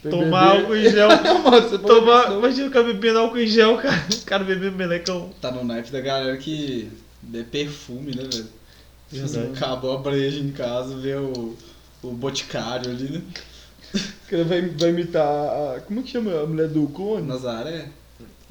Pra 0.03 0.11
Tomar 0.11 0.49
beber. 0.57 0.61
álcool 0.63 0.77
em 0.77 0.91
gel. 0.91 1.09
Não, 1.23 1.39
mano, 1.45 1.69
você 1.69 1.79
pode 1.79 1.95
Tomar, 2.01 2.23
beber, 2.25 2.39
imagina 2.39 2.67
o 2.67 2.71
cara 2.73 2.85
bebendo 2.87 3.19
álcool 3.21 3.39
em 3.39 3.47
gel, 3.47 3.77
cara. 3.77 4.05
O 4.11 4.25
cara 4.25 4.43
bebendo 4.45 4.77
melecão. 4.77 5.31
Tá 5.41 5.53
no 5.53 5.63
naipe 5.63 5.93
da 5.93 6.01
galera 6.01 6.37
que 6.39 6.91
é 7.33 7.43
perfume, 7.45 8.17
né, 8.17 8.25
velho? 8.25 8.49
Verdade. 9.11 9.53
Acabou 9.55 9.97
a 9.97 10.01
breja 10.01 10.41
em 10.41 10.51
casa, 10.51 10.97
vê 10.97 11.15
o, 11.15 11.55
o 12.03 12.11
boticário 12.13 12.91
ali, 12.91 13.13
né? 13.13 13.23
O 13.95 14.31
cara 14.31 14.45
vai, 14.45 14.63
vai 14.63 14.89
imitar 14.89 15.23
a. 15.23 15.81
Como 15.87 16.01
é 16.01 16.03
que 16.03 16.09
chama 16.11 16.33
a 16.41 16.47
mulher 16.47 16.67
do 16.69 16.87
clone? 16.89 17.27
Nazaré. 17.29 17.89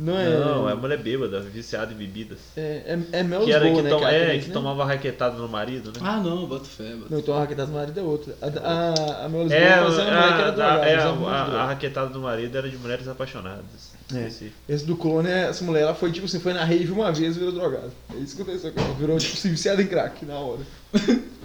Não 0.03 0.17
é. 0.17 0.29
Não, 0.39 0.67
é 0.67 0.73
mulher 0.73 0.97
bêbada, 0.97 1.41
viciada 1.41 1.93
em 1.93 1.95
bebidas. 1.95 2.39
É, 2.57 2.97
é, 3.11 3.19
é 3.19 3.23
Mel 3.23 3.43
Que 3.43 3.51
era 3.51 3.69
que, 3.69 3.81
né? 3.83 3.89
tom- 3.91 4.03
a 4.03 4.11
é, 4.11 4.39
que 4.39 4.47
né? 4.47 4.53
tomava 4.53 4.83
raquetada 4.83 5.37
no 5.37 5.47
marido, 5.47 5.89
né? 5.89 5.99
Ah, 6.01 6.19
não, 6.19 6.47
bota 6.47 6.65
fé, 6.65 6.95
bota 6.95 7.05
Não, 7.11 7.19
então 7.19 7.35
a 7.35 7.39
raquetada 7.41 7.67
do 7.69 7.73
marido 7.77 7.99
é 7.99 8.03
outra. 8.03 8.35
A, 8.41 8.45
a, 8.47 9.25
a 9.25 9.29
Mel 9.29 9.43
Lisboa 9.43 9.59
É, 9.61 9.77
fazia 9.77 10.03
uma 10.03 10.11
mulher 10.11 10.27
que 10.27 10.41
era 10.41 10.47
a, 10.47 10.51
drogada. 10.51 10.81
a, 10.83 10.87
é, 10.89 10.95
a, 10.95 11.09
a, 11.09 11.61
a 11.61 11.65
raquetada 11.67 12.09
do 12.09 12.19
marido 12.19 12.57
era 12.57 12.67
de 12.67 12.77
mulheres 12.77 13.07
apaixonadas. 13.07 13.91
É. 14.13 14.27
Esse- 14.27 14.51
Esse 14.67 14.85
do 14.85 14.95
clone, 14.95 15.29
é- 15.29 15.49
essa 15.49 15.63
mulher, 15.63 15.81
ela 15.83 15.93
foi 15.93 16.11
tipo 16.11 16.25
assim, 16.25 16.39
foi 16.39 16.53
na 16.53 16.63
rave 16.65 16.91
uma 16.91 17.11
vez 17.11 17.35
e 17.35 17.39
virou 17.39 17.53
drogada. 17.53 17.91
É 18.13 18.17
isso 18.17 18.35
que 18.35 18.41
aconteceu 18.41 18.71
com 18.71 18.81
ela. 18.81 18.93
Virou 18.95 19.17
tipo 19.19 19.33
assim, 19.37 19.51
viciada 19.51 19.81
em 19.83 19.87
crack 19.87 20.25
na 20.25 20.33
hora. 20.35 20.61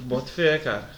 Bota 0.01 0.27
fé, 0.29 0.59
cara. 0.59 0.89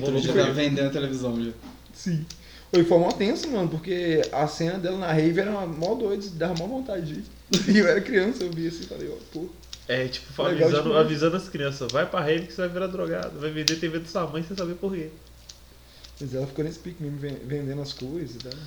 Outro 0.00 0.20
dia 0.20 0.32
tava 0.32 0.50
vendendo 0.52 0.88
a 0.88 0.90
televisão 0.90 1.40
já. 1.42 1.52
Sim. 1.92 2.26
Oi, 2.74 2.82
foi 2.84 2.98
mó 2.98 3.08
tenso, 3.12 3.48
mano, 3.50 3.68
porque 3.68 4.20
a 4.32 4.46
cena 4.48 4.78
dela 4.78 4.98
na 4.98 5.12
rave 5.12 5.40
era 5.40 5.50
uma- 5.50 5.66
mó 5.66 5.94
doida, 5.94 6.24
dava 6.34 6.54
mó 6.54 6.66
vontade 6.66 7.06
de 7.06 7.14
ir. 7.20 7.24
E 7.74 7.78
eu 7.78 7.86
era 7.86 8.00
criança, 8.00 8.42
eu 8.42 8.50
vi 8.50 8.66
assim 8.66 8.82
e 8.82 8.86
falei, 8.86 9.08
ó, 9.08 9.16
pô. 9.32 9.48
É, 9.86 10.08
tipo, 10.08 10.42
Legal 10.42 10.68
avisando, 10.68 10.96
avisando 10.96 11.36
as 11.36 11.48
crianças, 11.48 11.92
vai 11.92 12.06
pra 12.08 12.20
rave 12.20 12.46
que 12.46 12.52
você 12.52 12.62
vai 12.62 12.70
virar 12.70 12.86
drogado. 12.86 13.38
Vai 13.38 13.50
vender 13.50 13.76
TV 13.78 13.98
da 13.98 14.06
sua 14.06 14.26
mãe 14.26 14.42
sem 14.42 14.56
saber 14.56 14.74
por 14.74 14.92
quê. 14.94 15.10
Mas 16.20 16.34
ela 16.34 16.46
ficou 16.46 16.64
nesse 16.64 16.78
pique 16.78 17.02
mesmo, 17.02 17.18
ven- 17.18 17.38
vendendo 17.44 17.82
as 17.82 17.92
coisas 17.92 18.36
e 18.36 18.38
tal. 18.38 18.58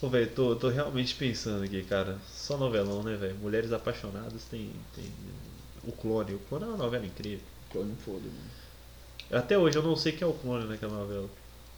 Pô, 0.00 0.08
velho, 0.08 0.28
tô, 0.30 0.54
tô 0.56 0.68
realmente 0.68 1.14
pensando 1.14 1.64
aqui, 1.64 1.82
cara. 1.82 2.18
Só 2.32 2.56
novelão, 2.56 3.02
né, 3.02 3.16
velho? 3.16 3.34
Mulheres 3.36 3.72
apaixonadas 3.72 4.42
tem, 4.50 4.70
tem. 4.94 5.04
O 5.82 5.92
clone. 5.92 6.34
O 6.34 6.38
clone 6.48 6.64
é 6.64 6.68
uma 6.68 6.76
novela 6.76 7.04
incrível. 7.04 7.40
Clone 7.70 7.94
foda, 8.04 8.20
mano. 8.20 9.42
Até 9.42 9.58
hoje 9.58 9.76
eu 9.76 9.82
não 9.82 9.96
sei 9.96 10.12
quem 10.12 10.26
é 10.26 10.30
o 10.30 10.34
clone 10.34 10.66
naquela 10.68 10.98
novela. 10.98 11.28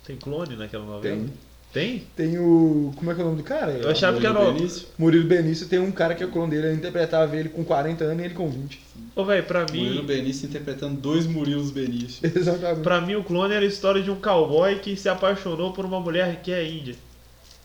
Tem 0.04 0.16
clone 0.16 0.54
naquela 0.56 0.84
novela? 0.84 1.16
Tem. 1.16 1.32
Tem? 1.72 2.06
Tem 2.16 2.38
o. 2.38 2.92
Como 2.96 3.10
é 3.10 3.14
que 3.14 3.20
é 3.20 3.24
o 3.24 3.26
nome 3.26 3.38
do 3.42 3.44
cara? 3.44 3.72
Eu 3.72 3.90
achava 3.90 4.18
que 4.18 4.26
era. 4.26 4.34
Murilo 4.34 4.50
o- 4.50 4.58
Benício. 4.58 4.88
Murilo 4.96 5.24
Benício 5.28 5.68
tem 5.68 5.78
um 5.78 5.92
cara 5.92 6.14
que 6.14 6.22
é 6.22 6.26
o 6.26 6.30
clone 6.30 6.50
dele, 6.50 6.68
ele 6.68 6.76
interpretava 6.76 7.36
ele 7.36 7.48
com 7.50 7.62
40 7.64 8.04
anos 8.04 8.22
e 8.22 8.24
ele 8.24 8.34
com 8.34 8.48
20. 8.48 8.80
Ô, 9.14 9.24
velho, 9.24 9.44
pra 9.44 9.60
Murilo 9.60 10.00
mim. 10.00 10.06
Benício 10.06 10.46
interpretando 10.48 10.98
dois 11.00 11.26
Murilos 11.26 11.70
Benício. 11.70 12.20
Exatamente. 12.34 12.82
Pra 12.82 13.00
mim, 13.00 13.16
o 13.16 13.24
clone 13.24 13.54
era 13.54 13.64
a 13.64 13.68
história 13.68 14.02
de 14.02 14.10
um 14.10 14.16
cowboy 14.20 14.78
que 14.78 14.96
se 14.96 15.08
apaixonou 15.08 15.72
por 15.72 15.84
uma 15.84 16.00
mulher 16.00 16.40
que 16.42 16.50
é 16.50 16.66
índia. 16.66 16.94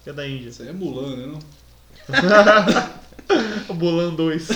Que 0.04 0.10
é 0.10 0.14
da 0.14 0.28
Índia. 0.28 0.50
Isso 0.50 0.64
aí 0.64 0.70
é 0.70 0.74
Mulan, 0.74 1.16
né? 1.16 1.28
Não? 1.28 1.40
O 3.70 3.74
Bulan 3.74 4.14
2. 4.14 4.48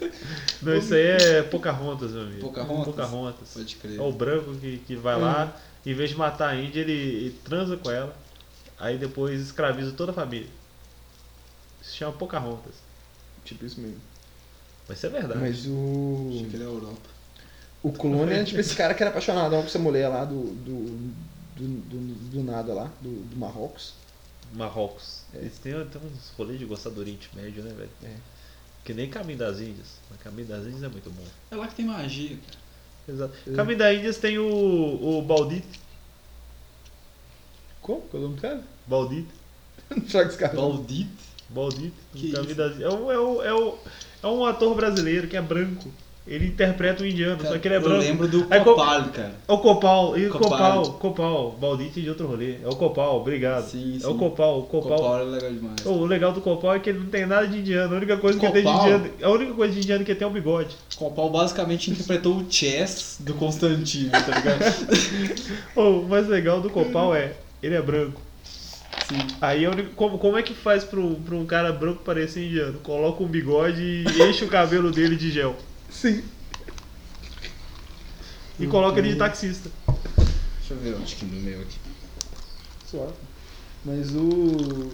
Não, 0.62 0.74
isso 0.78 0.94
aí 0.94 1.02
é 1.02 1.42
Pocahontas, 1.42 2.12
meu 2.12 2.22
amigo. 2.22 2.40
Pocahontas? 2.40 2.84
Pocahontas. 2.86 3.48
Pode 3.52 3.76
crer. 3.76 3.98
É 3.98 4.02
o 4.02 4.10
branco 4.12 4.54
que, 4.54 4.78
que 4.86 4.96
vai 4.96 5.20
lá, 5.20 5.54
em 5.84 5.92
vez 5.92 6.08
de 6.10 6.16
matar 6.16 6.48
a 6.50 6.56
Índia, 6.56 6.80
ele, 6.80 6.92
ele 6.92 7.34
transa 7.44 7.76
com 7.76 7.90
ela. 7.90 8.16
Aí 8.78 8.98
depois 8.98 9.40
escraviza 9.40 9.92
toda 9.92 10.12
a 10.12 10.14
família. 10.14 10.48
Se 11.82 11.96
chama 11.96 12.12
Pocahontas. 12.12 12.74
Tipo 13.44 13.64
isso 13.64 13.80
mesmo. 13.80 14.00
Mas 14.88 14.98
isso 14.98 15.06
é 15.06 15.10
verdade. 15.10 15.40
Mas 15.40 15.66
o. 15.66 16.28
Achei 16.30 16.50
que 16.50 16.56
ele 16.56 16.64
é 16.64 16.66
Europa. 16.66 17.14
O 17.82 17.92
clone 17.92 18.32
é 18.32 18.44
tipo 18.44 18.60
esse 18.60 18.74
cara 18.74 18.94
que 18.94 19.02
era 19.02 19.10
apaixonadão 19.10 19.60
com 19.60 19.66
essa 19.66 19.78
mulher 19.78 20.08
lá 20.08 20.24
do. 20.24 20.42
do. 20.42 21.12
do, 21.56 21.66
do, 21.66 22.14
do 22.30 22.42
nada 22.42 22.72
lá, 22.72 22.90
do, 23.00 23.10
do 23.10 23.36
Marrocos. 23.36 23.94
Marrocos. 24.52 25.22
Eles 25.34 25.58
têm, 25.58 25.72
têm 25.72 26.00
uns 26.02 26.30
rolês 26.36 26.58
de 26.58 26.64
gostar 26.64 26.90
do 26.90 27.00
Oriente 27.00 27.28
Médio, 27.34 27.62
né, 27.62 27.72
velho? 27.76 27.90
É. 28.02 28.16
Que 28.84 28.92
nem 28.92 29.08
Caminho 29.08 29.38
das 29.38 29.60
Índias. 29.60 29.98
Mas 30.10 30.20
Caminho 30.20 30.48
das 30.48 30.64
Índias 30.64 30.82
é 30.82 30.88
muito 30.88 31.10
bom. 31.10 31.24
É 31.50 31.56
lá 31.56 31.66
que 31.66 31.74
tem 31.74 31.86
magia, 31.86 32.36
cara. 32.36 32.58
Exato. 33.08 33.34
É. 33.46 33.54
Caminho 33.54 33.78
das 33.78 33.96
Índias 33.96 34.18
tem 34.18 34.38
o, 34.38 35.18
o 35.18 35.22
Baldit. 35.22 35.66
Como? 37.84 38.00
Qual 38.00 38.14
é 38.14 38.24
o 38.24 38.28
nome 38.28 38.36
do 38.36 38.40
cara? 38.40 38.60
Baldit. 38.86 39.28
Não 39.94 40.22
esse 40.22 40.38
cara. 40.38 40.54
Baldit? 40.54 41.10
Baldit. 41.50 41.92
Que 42.14 42.32
das 42.32 42.46
Índias. 42.46 42.80
É, 42.80 42.88
um, 42.88 43.12
é, 43.12 43.20
um, 43.20 43.42
é, 43.42 43.54
um, 43.54 43.74
é 44.22 44.26
um 44.26 44.46
ator 44.46 44.74
brasileiro 44.74 45.28
que 45.28 45.36
é 45.36 45.42
branco. 45.42 45.90
Ele 46.26 46.46
interpreta 46.46 47.02
um 47.02 47.06
indiano, 47.06 47.38
só 47.46 47.58
que 47.58 47.68
ele 47.68 47.74
é 47.74 47.76
eu 47.76 47.82
branco. 47.82 47.98
lembro 47.98 48.26
do 48.26 48.44
Copal, 48.44 49.04
cara. 49.10 49.34
É 49.46 49.52
o 49.52 49.58
Copal, 49.58 50.16
e 50.16 50.26
o 50.26 50.30
Copal. 50.30 50.82
Copal, 50.82 50.92
Copal, 50.94 51.50
Baldite 51.60 52.00
de 52.00 52.08
outro 52.08 52.26
rolê. 52.26 52.54
É 52.64 52.66
o 52.66 52.74
Copal, 52.74 53.20
obrigado. 53.20 53.68
Sim, 53.68 53.98
É 54.02 54.06
o 54.06 54.12
sim. 54.12 54.18
Copal, 54.18 54.60
o 54.60 54.62
Copal. 54.62 54.96
Copal 54.96 55.20
é 55.20 55.24
legal 55.24 55.50
demais. 55.52 55.84
O 55.84 56.06
legal 56.06 56.32
do 56.32 56.40
Copal 56.40 56.74
é 56.76 56.78
que 56.78 56.88
ele 56.88 57.00
não 57.00 57.08
tem 57.08 57.26
nada 57.26 57.46
de 57.46 57.58
indiano. 57.58 57.92
A 57.92 57.96
única 57.98 58.16
coisa 58.16 58.38
que 58.40 58.46
ele 58.46 58.52
tem 58.54 58.62
de 58.62 58.68
Copal? 58.72 58.86
indiano, 58.88 59.10
a 59.22 59.30
única 59.30 59.52
coisa 59.52 59.74
de 59.74 59.80
indiano 59.80 60.02
que 60.02 60.12
ele 60.12 60.18
tem 60.18 60.26
é 60.26 60.30
o 60.30 60.32
bigode. 60.32 60.74
Copal 60.96 61.28
basicamente 61.28 61.90
interpretou 61.90 62.36
o 62.36 62.50
Chess 62.50 63.18
do 63.20 63.34
Constantino, 63.34 64.10
tá 64.10 64.18
ligado? 64.38 64.64
Oh, 65.76 66.00
o 66.00 66.08
mais 66.08 66.26
legal 66.26 66.58
do 66.62 66.70
Copal 66.70 67.14
é, 67.14 67.34
ele 67.64 67.74
é 67.74 67.82
branco. 67.82 68.20
Sim. 69.08 69.18
Aí 69.40 69.64
como, 69.96 70.18
como 70.18 70.38
é 70.38 70.42
que 70.42 70.54
faz 70.54 70.84
pro 70.84 71.02
um 71.02 71.46
cara 71.46 71.72
branco 71.72 72.02
parecer 72.02 72.46
indiano? 72.46 72.78
Coloca 72.80 73.22
um 73.22 73.26
bigode 73.28 73.82
e 73.82 74.22
enche 74.22 74.44
o 74.44 74.48
cabelo 74.48 74.90
dele 74.90 75.16
de 75.16 75.30
gel. 75.30 75.56
Sim. 75.90 76.22
E 78.58 78.66
coloca 78.66 78.98
ele 78.98 79.10
de 79.10 79.16
taxista. 79.16 79.70
Deixa 80.58 80.74
eu 80.74 80.76
ver 80.78 80.94
onde 80.94 81.14
que 81.14 81.24
no 81.24 81.40
meu 81.40 81.60
aqui. 81.60 81.78
Suave. 82.86 83.12
Mas 83.84 84.14
o. 84.14 84.92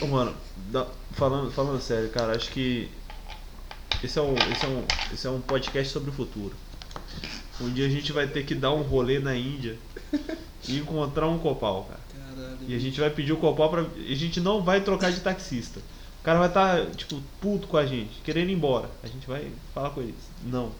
Ô, 0.00 0.06
mano, 0.06 0.34
dá- 0.70 0.86
falando, 1.12 1.50
falando 1.50 1.80
sério, 1.80 2.08
cara, 2.08 2.36
acho 2.36 2.50
que 2.50 2.88
esse 4.02 4.18
é, 4.18 4.22
um, 4.22 4.34
esse, 4.52 4.64
é 4.64 4.68
um, 4.68 4.84
esse 5.12 5.26
é 5.26 5.30
um 5.30 5.40
podcast 5.40 5.92
sobre 5.92 6.10
o 6.10 6.12
futuro. 6.12 6.54
Um 7.60 7.70
dia 7.70 7.86
a 7.86 7.90
gente 7.90 8.12
vai 8.12 8.26
ter 8.26 8.44
que 8.46 8.54
dar 8.54 8.72
um 8.72 8.80
rolê 8.80 9.18
na 9.18 9.36
Índia 9.36 9.76
e 10.68 10.78
encontrar 10.78 11.28
um 11.28 11.38
copal, 11.38 11.84
cara. 11.84 12.00
Caralho. 12.36 12.58
E 12.68 12.74
a 12.74 12.78
gente 12.78 13.00
vai 13.00 13.10
pedir 13.10 13.32
o 13.32 13.36
copal 13.36 13.68
pra. 13.70 13.82
A 13.82 14.14
gente 14.14 14.40
não 14.40 14.62
vai 14.62 14.80
trocar 14.80 15.10
de 15.12 15.20
taxista. 15.20 15.80
O 16.20 16.22
cara 16.22 16.38
vai 16.38 16.48
estar, 16.48 16.84
tipo, 16.96 17.20
puto 17.40 17.66
com 17.66 17.76
a 17.78 17.86
gente, 17.86 18.20
querendo 18.22 18.50
ir 18.50 18.54
embora. 18.54 18.90
A 19.02 19.06
gente 19.06 19.26
vai 19.26 19.50
falar 19.74 19.90
com 19.90 20.02
eles. 20.02 20.14
Não. 20.44 20.70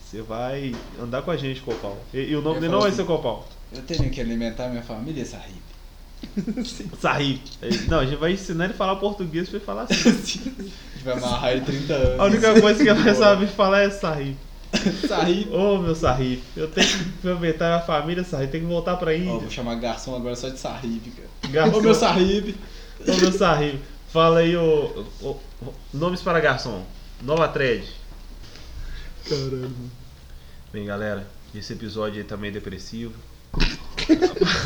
Você 0.00 0.22
vai 0.22 0.74
andar 1.00 1.22
com 1.22 1.30
a 1.30 1.36
gente, 1.36 1.60
copal. 1.60 1.96
E, 2.12 2.18
e 2.20 2.36
o 2.36 2.42
nome 2.42 2.60
dele 2.60 2.72
vai 2.72 2.88
assim- 2.88 2.96
ser 2.98 3.04
copal. 3.06 3.48
Eu 3.72 3.82
tenho 3.82 4.08
que 4.10 4.20
alimentar 4.20 4.68
minha 4.68 4.82
família, 4.82 5.22
essa 5.22 5.38
hippie. 5.38 5.66
Sarri. 7.00 7.40
Não, 7.88 7.98
a 8.00 8.06
gente 8.06 8.18
vai 8.18 8.32
ensinar 8.32 8.64
ele 8.64 8.72
a 8.74 8.76
falar 8.76 8.96
português 8.96 9.48
pra 9.48 9.58
ele 9.58 9.64
falar 9.66 9.82
assim. 9.82 10.08
A 10.58 10.62
gente 10.62 11.04
vai 11.04 11.14
amarrar 11.14 11.52
ele 11.52 11.60
30 11.62 11.92
anos. 11.92 12.20
A 12.20 12.24
única 12.24 12.60
coisa 12.60 12.82
que 12.82 12.88
ele 12.88 13.02
vai 13.02 13.14
saber 13.14 13.46
falar 13.48 13.80
é 13.82 13.90
Sarri. 15.06 15.48
Ô 15.50 15.78
meu 15.78 15.94
Sarri, 15.94 16.42
eu 16.56 16.68
tenho 16.68 16.86
que 16.86 17.04
aproveitar 17.18 17.76
a 17.76 17.80
família, 17.80 18.22
Sarri, 18.24 18.48
tem 18.48 18.60
que 18.60 18.66
voltar 18.66 18.96
pra 18.96 19.10
Ó, 19.10 19.14
Índia. 19.14 19.32
vou 19.40 19.50
chamar 19.50 19.74
garçom 19.76 20.14
agora 20.16 20.34
só 20.36 20.48
de 20.48 20.58
Sahib, 20.58 21.10
cara. 21.10 21.28
Garçom. 21.52 21.78
Ô 21.78 21.80
meu 21.82 21.94
Sahib. 21.94 22.54
Ô 23.06 23.14
meu 23.16 23.32
Sarri, 23.32 23.80
fala 24.12 24.40
aí 24.40 24.56
o- 24.56 25.06
nomes 25.92 26.22
para 26.22 26.40
garçom. 26.40 26.84
Nova 27.22 27.48
thread. 27.48 27.84
Caralho. 29.28 29.70
Bem 30.72 30.84
galera, 30.86 31.26
esse 31.54 31.72
episódio 31.72 32.18
aí 32.18 32.24
tá 32.24 32.36
meio 32.36 32.52
depressivo. 32.52 33.14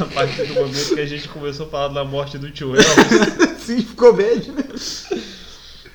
A 0.01 0.05
partir 0.07 0.47
do 0.47 0.55
momento 0.55 0.95
que 0.95 1.01
a 1.01 1.07
gente 1.07 1.29
começou 1.29 1.67
a 1.67 1.71
falar 1.71 1.89
da 1.89 2.05
morte 2.05 2.37
do 2.37 2.51
tio 2.51 2.75
Elvis, 2.75 3.61
Sim, 3.65 3.81
ficou 3.83 4.15
bad, 4.15 4.51
né? 4.51 4.65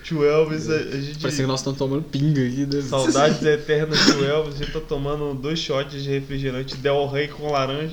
Tio 0.05 0.23
Elvis, 0.23 0.69
a, 0.69 0.75
a 0.75 1.01
gente. 1.01 1.19
Parece 1.19 1.41
que 1.41 1.47
nós 1.47 1.59
estamos 1.59 1.79
tomando 1.79 2.03
pinga 2.03 2.45
aqui. 2.45 2.65
Né? 2.65 2.81
Saudades 2.83 3.41
eternas 3.43 4.05
do 4.05 4.23
Elvis, 4.23 4.55
a 4.55 4.57
gente 4.59 4.71
tá 4.71 4.79
tomando 4.79 5.33
dois 5.33 5.59
shots 5.59 6.03
de 6.03 6.09
refrigerante 6.09 6.77
Del 6.77 7.07
Rey 7.07 7.27
com 7.27 7.51
laranja. 7.51 7.91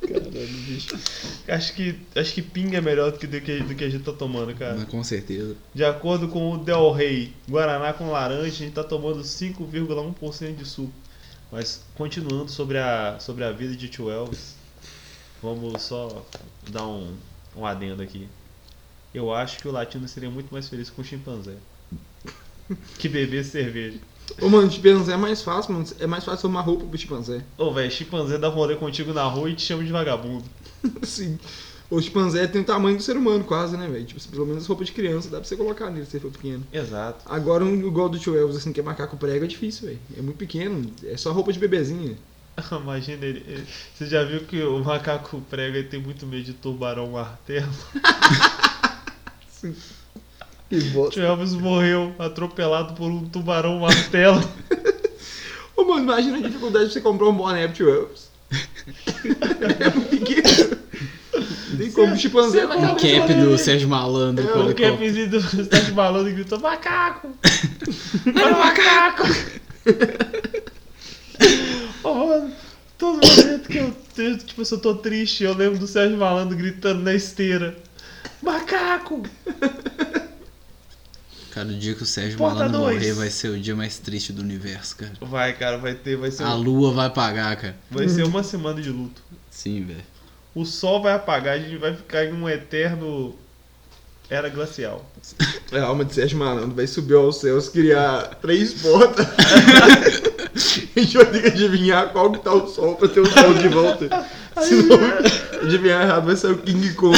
Caralho, 0.00 0.48
bicho. 0.66 0.98
Acho 1.46 1.74
que, 1.74 1.98
acho 2.16 2.32
que 2.32 2.40
pinga 2.40 2.78
é 2.78 2.80
melhor 2.80 3.12
do 3.12 3.18
que, 3.18 3.26
do, 3.26 3.40
que, 3.40 3.60
do 3.60 3.74
que 3.74 3.84
a 3.84 3.90
gente 3.90 4.02
tá 4.02 4.12
tomando, 4.12 4.54
cara. 4.54 4.76
Mas 4.76 4.88
com 4.88 5.04
certeza. 5.04 5.54
De 5.74 5.84
acordo 5.84 6.28
com 6.28 6.52
o 6.52 6.58
Del 6.58 6.90
Rey, 6.92 7.34
Guaraná 7.48 7.92
com 7.92 8.10
laranja, 8.10 8.46
a 8.46 8.48
gente 8.48 8.72
tá 8.72 8.82
tomando 8.82 9.20
5,1% 9.20 10.56
de 10.56 10.64
suco. 10.64 10.92
Mas 11.52 11.82
continuando 11.94 12.50
sobre 12.50 12.78
a, 12.78 13.18
sobre 13.20 13.44
a 13.44 13.52
vida 13.52 13.74
de 13.74 13.88
tio 13.88 14.10
Elvis, 14.10 14.54
vamos 15.42 15.82
só 15.82 16.24
dar 16.70 16.86
um, 16.86 17.14
um 17.56 17.66
adendo 17.66 18.02
aqui. 18.02 18.28
Eu 19.14 19.32
acho 19.32 19.58
que 19.58 19.68
o 19.68 19.72
latino 19.72 20.06
seria 20.08 20.30
muito 20.30 20.52
mais 20.52 20.68
feliz 20.68 20.90
com 20.90 21.02
o 21.02 21.04
chimpanzé. 21.04 21.54
Que 22.98 23.08
beber 23.08 23.44
cerveja. 23.44 23.98
Ô, 24.42 24.48
mano, 24.50 24.70
chimpanzé 24.70 25.12
é 25.12 25.16
mais 25.16 25.40
fácil, 25.42 25.72
mano. 25.72 25.86
É 25.98 26.06
mais 26.06 26.22
fácil 26.24 26.42
tomar 26.42 26.60
roupa 26.60 26.84
pro 26.84 26.98
chimpanzé. 26.98 27.42
Ô, 27.56 27.72
velho, 27.72 27.90
chimpanzé 27.90 28.36
dá 28.36 28.48
rolê 28.48 28.76
contigo 28.76 29.12
na 29.14 29.24
rua 29.24 29.48
e 29.50 29.54
te 29.54 29.62
chama 29.62 29.82
de 29.82 29.90
vagabundo. 29.90 30.44
Sim. 31.02 31.38
O 31.90 31.98
chimpanzé 32.02 32.46
tem 32.46 32.60
o 32.60 32.64
tamanho 32.64 32.98
do 32.98 33.02
ser 33.02 33.16
humano, 33.16 33.42
quase, 33.44 33.74
né, 33.74 33.88
velho? 33.88 34.04
Tipo, 34.04 34.20
pelo 34.28 34.44
menos 34.46 34.66
roupa 34.66 34.84
de 34.84 34.92
criança 34.92 35.30
dá 35.30 35.38
pra 35.38 35.48
você 35.48 35.56
colocar 35.56 35.88
nele 35.90 36.04
se 36.04 36.18
ele 36.18 36.22
for 36.24 36.30
pequeno. 36.30 36.62
Exato. 36.70 37.24
Agora, 37.24 37.64
um 37.64 37.74
igual 37.86 38.10
do 38.10 38.18
tio 38.18 38.36
Elvis, 38.36 38.58
assim, 38.58 38.70
que 38.74 38.80
é 38.80 38.82
macaco 38.82 39.16
prego, 39.16 39.46
é 39.46 39.48
difícil, 39.48 39.86
velho. 39.88 39.98
É 40.18 40.20
muito 40.20 40.36
pequeno. 40.36 40.92
É 41.04 41.16
só 41.16 41.32
roupa 41.32 41.50
de 41.50 41.58
bebezinha. 41.58 42.14
Imagina 42.70 43.24
ele, 43.24 43.42
ele- 43.48 43.64
Você 43.94 44.04
já 44.06 44.22
viu 44.24 44.40
que 44.40 44.62
o 44.62 44.84
macaco 44.84 45.40
prego 45.48 45.76
ele 45.78 45.88
tem 45.88 45.98
muito 46.02 46.26
medo 46.26 46.44
de 46.44 46.52
tubarão 46.52 47.12
martelo? 47.12 47.72
Que 49.60 50.76
O 50.78 50.90
bosta. 50.92 51.12
tio 51.12 51.22
Elvis 51.24 51.52
morreu 51.54 52.14
atropelado 52.18 52.94
por 52.94 53.10
um 53.10 53.28
tubarão 53.28 53.78
martelo. 53.80 54.42
Ô, 55.76 55.84
mano, 55.84 56.02
imagina 56.02 56.38
a 56.38 56.42
dificuldade 56.42 56.86
de 56.86 56.92
você 56.92 57.00
comprar 57.00 57.28
um 57.28 57.34
boné 57.34 57.66
pro 57.68 57.76
tio 57.76 57.88
Elvis. 57.88 58.28
é 58.50 59.90
muito 59.94 60.08
pequeno. 60.10 60.78
Tem 61.78 61.92
como 61.92 62.14
o 62.14 62.16
chimpanzé 62.16 62.66
vai 62.66 62.78
Um 62.78 62.80
dar 62.80 62.96
cap 62.96 63.34
do 63.34 63.56
Sérgio 63.58 63.88
Malandro 63.88 64.46
com 64.48 64.60
O 64.60 64.74
capzinho 64.74 65.30
do 65.30 65.40
Sérgio 65.64 65.94
Malandro 65.94 66.32
gritou: 66.32 66.58
Macaco! 66.58 67.28
Olha 68.34 68.56
o 68.56 68.58
macaco! 68.58 69.22
Ô, 72.02 72.14
mano, 72.14 72.52
todo 72.96 73.20
momento 73.26 73.68
que 73.68 73.78
eu, 73.78 73.94
eu, 74.18 74.38
tipo, 74.38 74.64
se 74.64 74.74
eu 74.74 74.80
tô 74.80 74.94
triste, 74.94 75.44
eu 75.44 75.54
lembro 75.54 75.78
do 75.78 75.86
Sérgio 75.86 76.16
Malandro 76.18 76.56
gritando 76.56 77.00
na 77.02 77.14
esteira: 77.14 77.76
Macaco! 78.42 79.22
Cara, 81.52 81.68
o 81.68 81.74
dia 81.74 81.94
que 81.94 82.02
o 82.02 82.06
Sérgio 82.06 82.38
Porta 82.38 82.56
Malandro 82.56 82.80
dois. 82.82 82.96
morrer 82.98 83.12
vai 83.14 83.30
ser 83.30 83.48
o 83.48 83.58
dia 83.58 83.74
mais 83.74 83.98
triste 83.98 84.32
do 84.32 84.42
universo, 84.42 84.96
cara. 84.96 85.12
Vai, 85.20 85.52
cara, 85.54 85.76
vai 85.78 85.94
ter, 85.94 86.16
vai 86.16 86.30
ser, 86.30 86.44
A 86.44 86.54
um- 86.54 86.58
lua 86.62 86.92
vai 86.92 87.06
apagar, 87.06 87.56
cara. 87.56 87.76
vai 87.90 88.08
ser 88.08 88.24
uma 88.24 88.42
semana 88.44 88.80
de 88.80 88.90
luto. 88.90 89.20
Sim, 89.50 89.84
velho. 89.84 90.02
O 90.54 90.64
sol 90.64 91.02
vai 91.02 91.14
apagar, 91.14 91.54
a 91.54 91.58
gente 91.58 91.76
vai 91.76 91.94
ficar 91.94 92.24
em 92.24 92.32
um 92.32 92.48
eterno. 92.48 93.34
Era 94.30 94.48
glacial. 94.50 95.10
A 95.72 95.80
alma 95.84 96.04
de 96.04 96.14
Sérgio 96.14 96.38
Malandro 96.38 96.76
vai 96.76 96.86
subir 96.86 97.14
aos 97.14 97.40
céus, 97.40 97.68
criar 97.70 98.34
três 98.42 98.74
portas. 98.74 99.26
a 100.96 101.00
gente 101.00 101.16
vai 101.16 101.26
ter 101.26 101.40
que 101.42 101.48
adivinhar 101.48 102.10
qual 102.10 102.30
que 102.32 102.38
tá 102.40 102.52
o 102.52 102.68
sol 102.68 102.94
pra 102.96 103.08
ter 103.08 103.20
o 103.20 103.26
sol 103.26 103.54
de 103.54 103.68
volta. 103.68 104.26
Se 104.62 104.74
não 104.82 104.98
adivinhar 105.62 106.02
errado, 106.02 106.26
vai 106.26 106.36
sair 106.36 106.52
o 106.52 106.58
King 106.58 106.92
Kong 106.94 107.16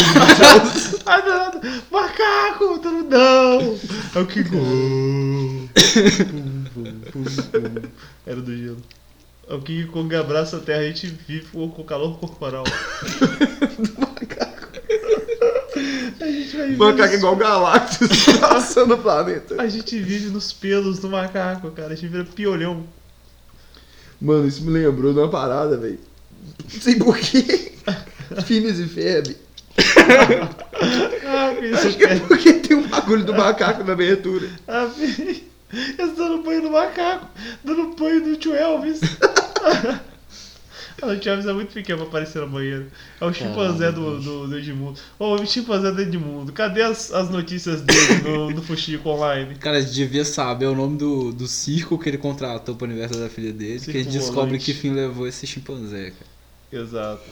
não, 1.07 1.61
macaco, 1.91 2.79
tudo 2.79 3.09
não. 3.09 3.79
É 4.15 4.19
o 4.19 4.27
que 4.27 4.45
Kong. 4.45 5.71
Pum, 6.31 6.65
pum, 6.75 7.01
pum, 7.13 7.25
pum. 7.25 7.89
Era 8.27 8.41
do 8.41 8.57
gelo. 8.57 8.83
É 9.49 9.55
o 9.55 9.61
King 9.61 9.87
Kong 9.87 10.15
abraça 10.15 10.59
a 10.59 10.61
terra, 10.61 10.81
a 10.81 10.87
gente 10.87 11.07
vive 11.27 11.47
com 11.53 11.85
calor 11.85 12.19
corporal. 12.19 12.65
A 16.21 16.27
gente 16.27 16.57
vai 16.57 16.77
macaco 16.77 17.15
é 17.15 17.17
igual 17.17 17.37
Galactus 17.37 18.27
passando 18.39 18.95
o 18.97 18.99
planeta. 18.99 19.61
A 19.61 19.69
gente 19.69 19.99
vive 19.99 20.29
nos 20.29 20.53
pelos 20.53 20.99
do 20.99 21.09
macaco, 21.09 21.71
cara. 21.71 21.93
A 21.93 21.97
gente 21.97 22.11
vira 22.11 22.25
piolhão. 22.25 22.85
Mano, 24.21 24.47
isso 24.47 24.63
me 24.63 24.71
lembrou 24.71 25.13
de 25.13 25.19
uma 25.19 25.31
parada, 25.31 25.77
velho. 25.77 25.99
Não 26.73 26.81
sei 26.81 26.97
porquê. 26.97 27.73
Phineas 28.45 28.79
e 28.79 28.87
Ferb. 28.87 29.37
Ah, 31.27 31.53
Acho 31.75 31.97
que 31.97 32.05
é 32.05 32.19
porque 32.21 32.53
tem 32.55 32.77
um 32.77 32.89
bagulho 32.89 33.25
do 33.25 33.35
macaco 33.35 33.85
na 33.85 33.93
abertura. 33.93 34.49
Ah, 34.67 34.89
filho. 34.89 35.51
Eu 35.99 36.09
tô 36.09 36.15
dando 36.15 36.43
banho 36.43 36.63
no 36.63 36.71
macaco, 36.73 37.29
dando 37.63 37.95
banho 37.95 38.27
no 38.27 38.37
tio 38.37 38.55
Elvis. 38.55 39.01
Ah, 41.03 41.07
o 41.07 41.19
tio 41.19 41.31
Elvis 41.31 41.47
é 41.47 41.53
muito 41.55 41.73
pequeno 41.73 42.01
pra 42.01 42.09
aparecer 42.09 42.41
na 42.41 42.47
banheira. 42.47 42.87
É 43.19 43.25
o 43.25 43.33
chimpanzé 43.33 43.91
do, 43.91 44.21
do, 44.21 44.47
do 44.49 44.59
Edmundo. 44.59 45.01
Ô, 45.19 45.35
o 45.37 45.47
chimpanzé 45.47 45.91
do 45.91 46.03
Edmundo, 46.03 46.53
cadê 46.53 46.83
as, 46.83 47.11
as 47.11 47.31
notícias 47.31 47.81
dele 47.81 48.23
no, 48.23 48.51
no 48.53 48.63
Fuxico 48.63 49.09
Online? 49.09 49.55
Cara, 49.55 49.83
devia 49.83 50.27
saber 50.27 50.67
o 50.67 50.75
nome 50.75 50.99
do, 50.99 51.33
do 51.33 51.47
circo 51.49 51.99
que 51.99 52.07
ele 52.11 52.19
contratou 52.19 52.75
pro 52.75 52.85
aniversário 52.85 53.23
da 53.23 53.31
filha 53.31 53.51
dele, 53.51 53.81
que 53.81 53.91
a 53.93 53.95
gente 53.95 54.13
Circo 54.13 54.27
descobre 54.27 54.59
que 54.59 54.75
fim 54.75 54.91
levou 54.91 55.27
esse 55.27 55.47
chimpanzé, 55.47 56.11
cara. 56.11 56.83
Exato. 56.83 57.23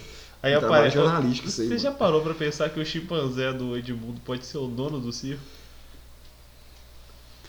Aí 0.43 0.53
Trabalho 0.53 0.75
aparece. 0.75 0.97
jornalístico 0.97 1.49
isso 1.49 1.61
aí, 1.61 1.67
Você 1.67 1.75
mano. 1.75 1.83
já 1.83 1.93
parou 1.93 2.21
pra 2.21 2.33
pensar 2.35 2.71
que 2.71 2.79
o 2.79 2.87
chimpanzé 2.87 3.53
do 3.53 3.77
Edmundo 3.77 4.21
pode 4.25 4.47
ser 4.47 4.59
o 4.59 4.69
dono 4.69 5.01
do 5.01 5.13
circo? 5.13 5.43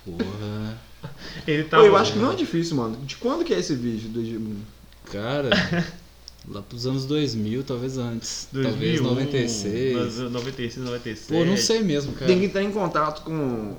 Porra. 0.05 0.77
Ele 1.47 1.63
tá. 1.63 1.77
Pô, 1.77 1.83
eu 1.83 1.95
acho 1.95 2.13
que 2.13 2.19
não 2.19 2.31
é 2.31 2.35
difícil, 2.35 2.75
mano. 2.77 2.97
De 3.05 3.15
quando 3.17 3.45
que 3.45 3.53
é 3.53 3.59
esse 3.59 3.75
vídeo 3.75 4.09
do 4.09 4.19
Edmundo? 4.21 4.61
Cara, 5.11 5.49
lá 6.47 6.61
pros 6.61 6.85
anos 6.87 7.05
2000, 7.05 7.63
talvez 7.63 7.97
antes. 7.97 8.47
2001, 8.51 9.03
talvez 9.03 9.31
96. 9.31 10.17
96, 10.31 10.85
97. 10.85 11.27
Pô, 11.27 11.45
não 11.45 11.57
sei 11.57 11.81
mesmo, 11.81 12.13
cara. 12.13 12.25
Tem 12.27 12.39
que 12.39 12.45
estar 12.45 12.63
em 12.63 12.71
contato 12.71 13.23
com. 13.23 13.77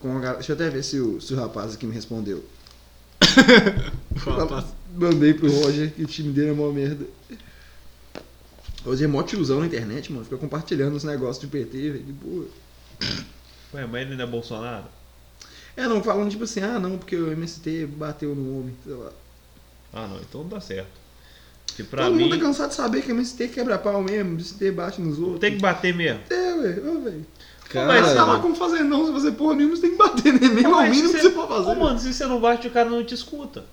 com 0.00 0.10
a 0.16 0.20
galera. 0.20 0.34
Deixa 0.34 0.52
eu 0.52 0.54
até 0.54 0.70
ver 0.70 0.82
se 0.82 1.00
o, 1.00 1.20
se 1.20 1.34
o 1.34 1.36
rapaz 1.36 1.74
aqui 1.74 1.86
me 1.86 1.94
respondeu. 1.94 2.44
Mandei 4.94 5.32
pro 5.34 5.50
Roger 5.50 5.90
que 5.90 6.02
o 6.02 6.06
time 6.06 6.32
dele 6.32 6.50
é 6.50 6.52
uma 6.52 6.70
merda. 6.72 7.06
Hoje 8.84 9.04
é 9.04 9.06
mó 9.06 9.22
tiozão 9.22 9.60
na 9.60 9.66
internet, 9.66 10.10
mano. 10.12 10.24
Fica 10.24 10.36
compartilhando 10.36 10.94
os 10.96 11.04
negócios 11.04 11.38
de 11.40 11.46
PT, 11.46 11.78
velho. 11.90 12.04
de 12.04 12.12
boa. 12.12 12.46
Ué, 13.74 13.86
mas 13.86 14.02
ele 14.02 14.16
não 14.16 14.24
é 14.24 14.26
Bolsonaro? 14.26 14.84
É, 15.76 15.86
não, 15.88 16.02
falando 16.02 16.30
tipo 16.30 16.44
assim, 16.44 16.60
ah 16.60 16.78
não, 16.78 16.98
porque 16.98 17.16
o 17.16 17.32
MST 17.32 17.86
bateu 17.96 18.34
no 18.34 18.60
homem, 18.60 18.74
sei 18.84 18.92
lá. 18.94 19.10
Ah, 19.92 20.06
não, 20.08 20.16
então 20.18 20.42
não 20.42 20.48
dá 20.48 20.60
certo. 20.60 21.00
Porque 21.66 21.84
pra 21.84 22.04
Todo 22.04 22.14
mim. 22.16 22.24
mundo 22.24 22.36
tá 22.38 22.42
cansado 22.44 22.68
de 22.70 22.74
saber 22.74 23.02
que 23.02 23.10
o 23.10 23.14
MST 23.14 23.48
quebra 23.48 23.78
pau 23.78 24.02
mesmo, 24.02 24.30
o 24.30 24.34
MST 24.34 24.70
bate 24.72 25.00
nos 25.00 25.18
outros. 25.18 25.40
Tem 25.40 25.54
que 25.54 25.62
bater 25.62 25.94
mesmo. 25.94 26.20
É, 26.28 26.56
velho. 26.58 27.26
Cara, 27.70 27.86
Mas 27.86 28.12
tá 28.14 28.24
lá 28.26 28.38
como 28.40 28.54
fazer 28.54 28.82
não, 28.82 29.06
se 29.06 29.12
você 29.12 29.32
porra 29.32 29.54
nenhuma, 29.54 29.74
você 29.76 29.82
tem 29.82 29.92
que 29.92 29.96
bater, 29.96 30.32
né? 30.34 30.48
Mesmo 30.48 30.74
ao 30.74 30.82
mínimo 30.82 31.10
que 31.14 31.20
você- 31.22 31.30
pode 31.30 31.48
fazer. 31.48 31.70
Ô, 31.70 31.74
mano, 31.76 31.98
se 31.98 32.12
você 32.12 32.26
não 32.26 32.38
bate, 32.38 32.68
o 32.68 32.70
cara 32.70 32.90
não 32.90 33.02
te 33.02 33.14
escuta. 33.14 33.64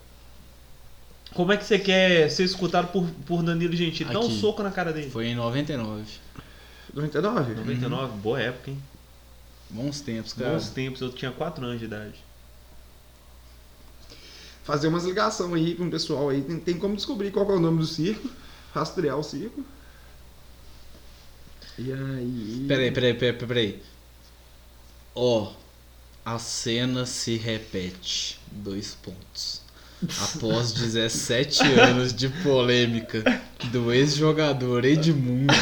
Como 1.33 1.51
é 1.51 1.57
que 1.57 1.63
você 1.65 1.77
quer 1.77 2.29
ser 2.29 2.43
escutado 2.43 2.91
por, 2.91 3.07
por 3.25 3.43
Danilo 3.43 3.75
Gentili? 3.75 4.11
Dá 4.11 4.19
um 4.19 4.25
Aqui. 4.25 4.39
soco 4.39 4.63
na 4.63 4.71
cara 4.71 4.91
dele. 4.91 5.09
Foi 5.09 5.27
em 5.27 5.35
99. 5.35 6.03
99? 6.93 7.53
99, 7.55 8.17
boa 8.17 8.41
época, 8.41 8.71
hein? 8.71 8.81
Bons 9.69 10.01
tempos, 10.01 10.33
cara. 10.33 10.51
Bons 10.51 10.69
tempos, 10.69 11.01
eu 11.01 11.11
tinha 11.11 11.31
4 11.31 11.63
anos 11.63 11.79
de 11.79 11.85
idade. 11.85 12.15
Fazer 14.63 14.87
umas 14.87 15.03
ligações 15.03 15.53
aí 15.53 15.75
com 15.75 15.87
o 15.87 15.91
pessoal 15.91 16.29
aí. 16.29 16.41
Tem, 16.41 16.59
tem 16.59 16.77
como 16.77 16.95
descobrir 16.95 17.31
qual 17.31 17.45
que 17.45 17.51
é 17.51 17.55
o 17.55 17.59
nome 17.59 17.79
do 17.79 17.85
circo, 17.85 18.29
rastrear 18.73 19.17
o 19.17 19.23
circo. 19.23 19.63
E 21.77 21.93
aí. 21.93 22.65
Peraí, 22.67 22.91
peraí, 22.91 23.13
peraí, 23.13 23.47
peraí. 23.47 23.83
Ó, 25.15 25.53
a 26.25 26.39
cena 26.39 27.05
se 27.05 27.37
repete. 27.37 28.39
Dois 28.51 28.95
pontos. 28.95 29.58
Após 30.33 30.71
17 30.71 31.61
anos 31.77 32.13
de 32.13 32.29
polêmica 32.29 33.21
do 33.65 33.91
ex-jogador 33.91 34.85
Edmundo, 34.85 35.53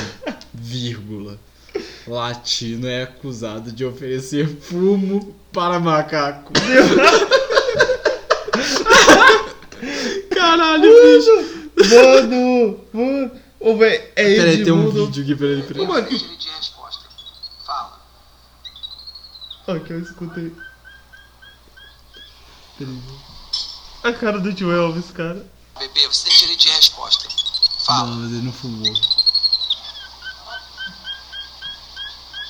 vírgula, 0.53 1.39
latino 2.05 2.87
é 2.87 3.01
acusado 3.03 3.71
de 3.71 3.83
oferecer 3.83 4.47
fumo 4.47 5.35
para 5.51 5.79
macaco. 5.79 6.53
Caralho, 10.29 10.83
bicho. 10.83 11.31
Mano! 11.89 12.79
Mano! 12.93 13.31
Ô, 13.59 13.75
velho, 13.75 14.03
é 14.15 14.35
Peraí, 14.35 14.63
tem 14.63 14.71
um 14.71 14.91
vídeo 14.91 15.23
aqui, 15.23 15.35
peraí, 15.35 15.63
peraí. 15.63 15.81
Ô, 15.81 15.87
mano, 15.87 16.07
de 16.07 16.15
resposta. 16.15 17.05
Fala. 17.65 17.99
Aqui, 19.67 19.93
eu 19.93 19.99
escutei. 20.01 20.51
A 24.07 24.13
cara 24.13 24.39
do 24.39 24.53
tio 24.53 24.71
Elvis, 24.71 25.11
cara. 25.11 25.45
Bebê, 25.77 26.07
você 26.07 26.29
tem 26.29 26.37
direito 26.37 26.59
de 26.61 26.69
resposta. 26.69 27.27
Fala. 27.85 28.11
Não, 28.11 28.17
mas 28.17 28.31
ele 28.31 28.41
não 28.43 28.53
fumou. 28.53 28.93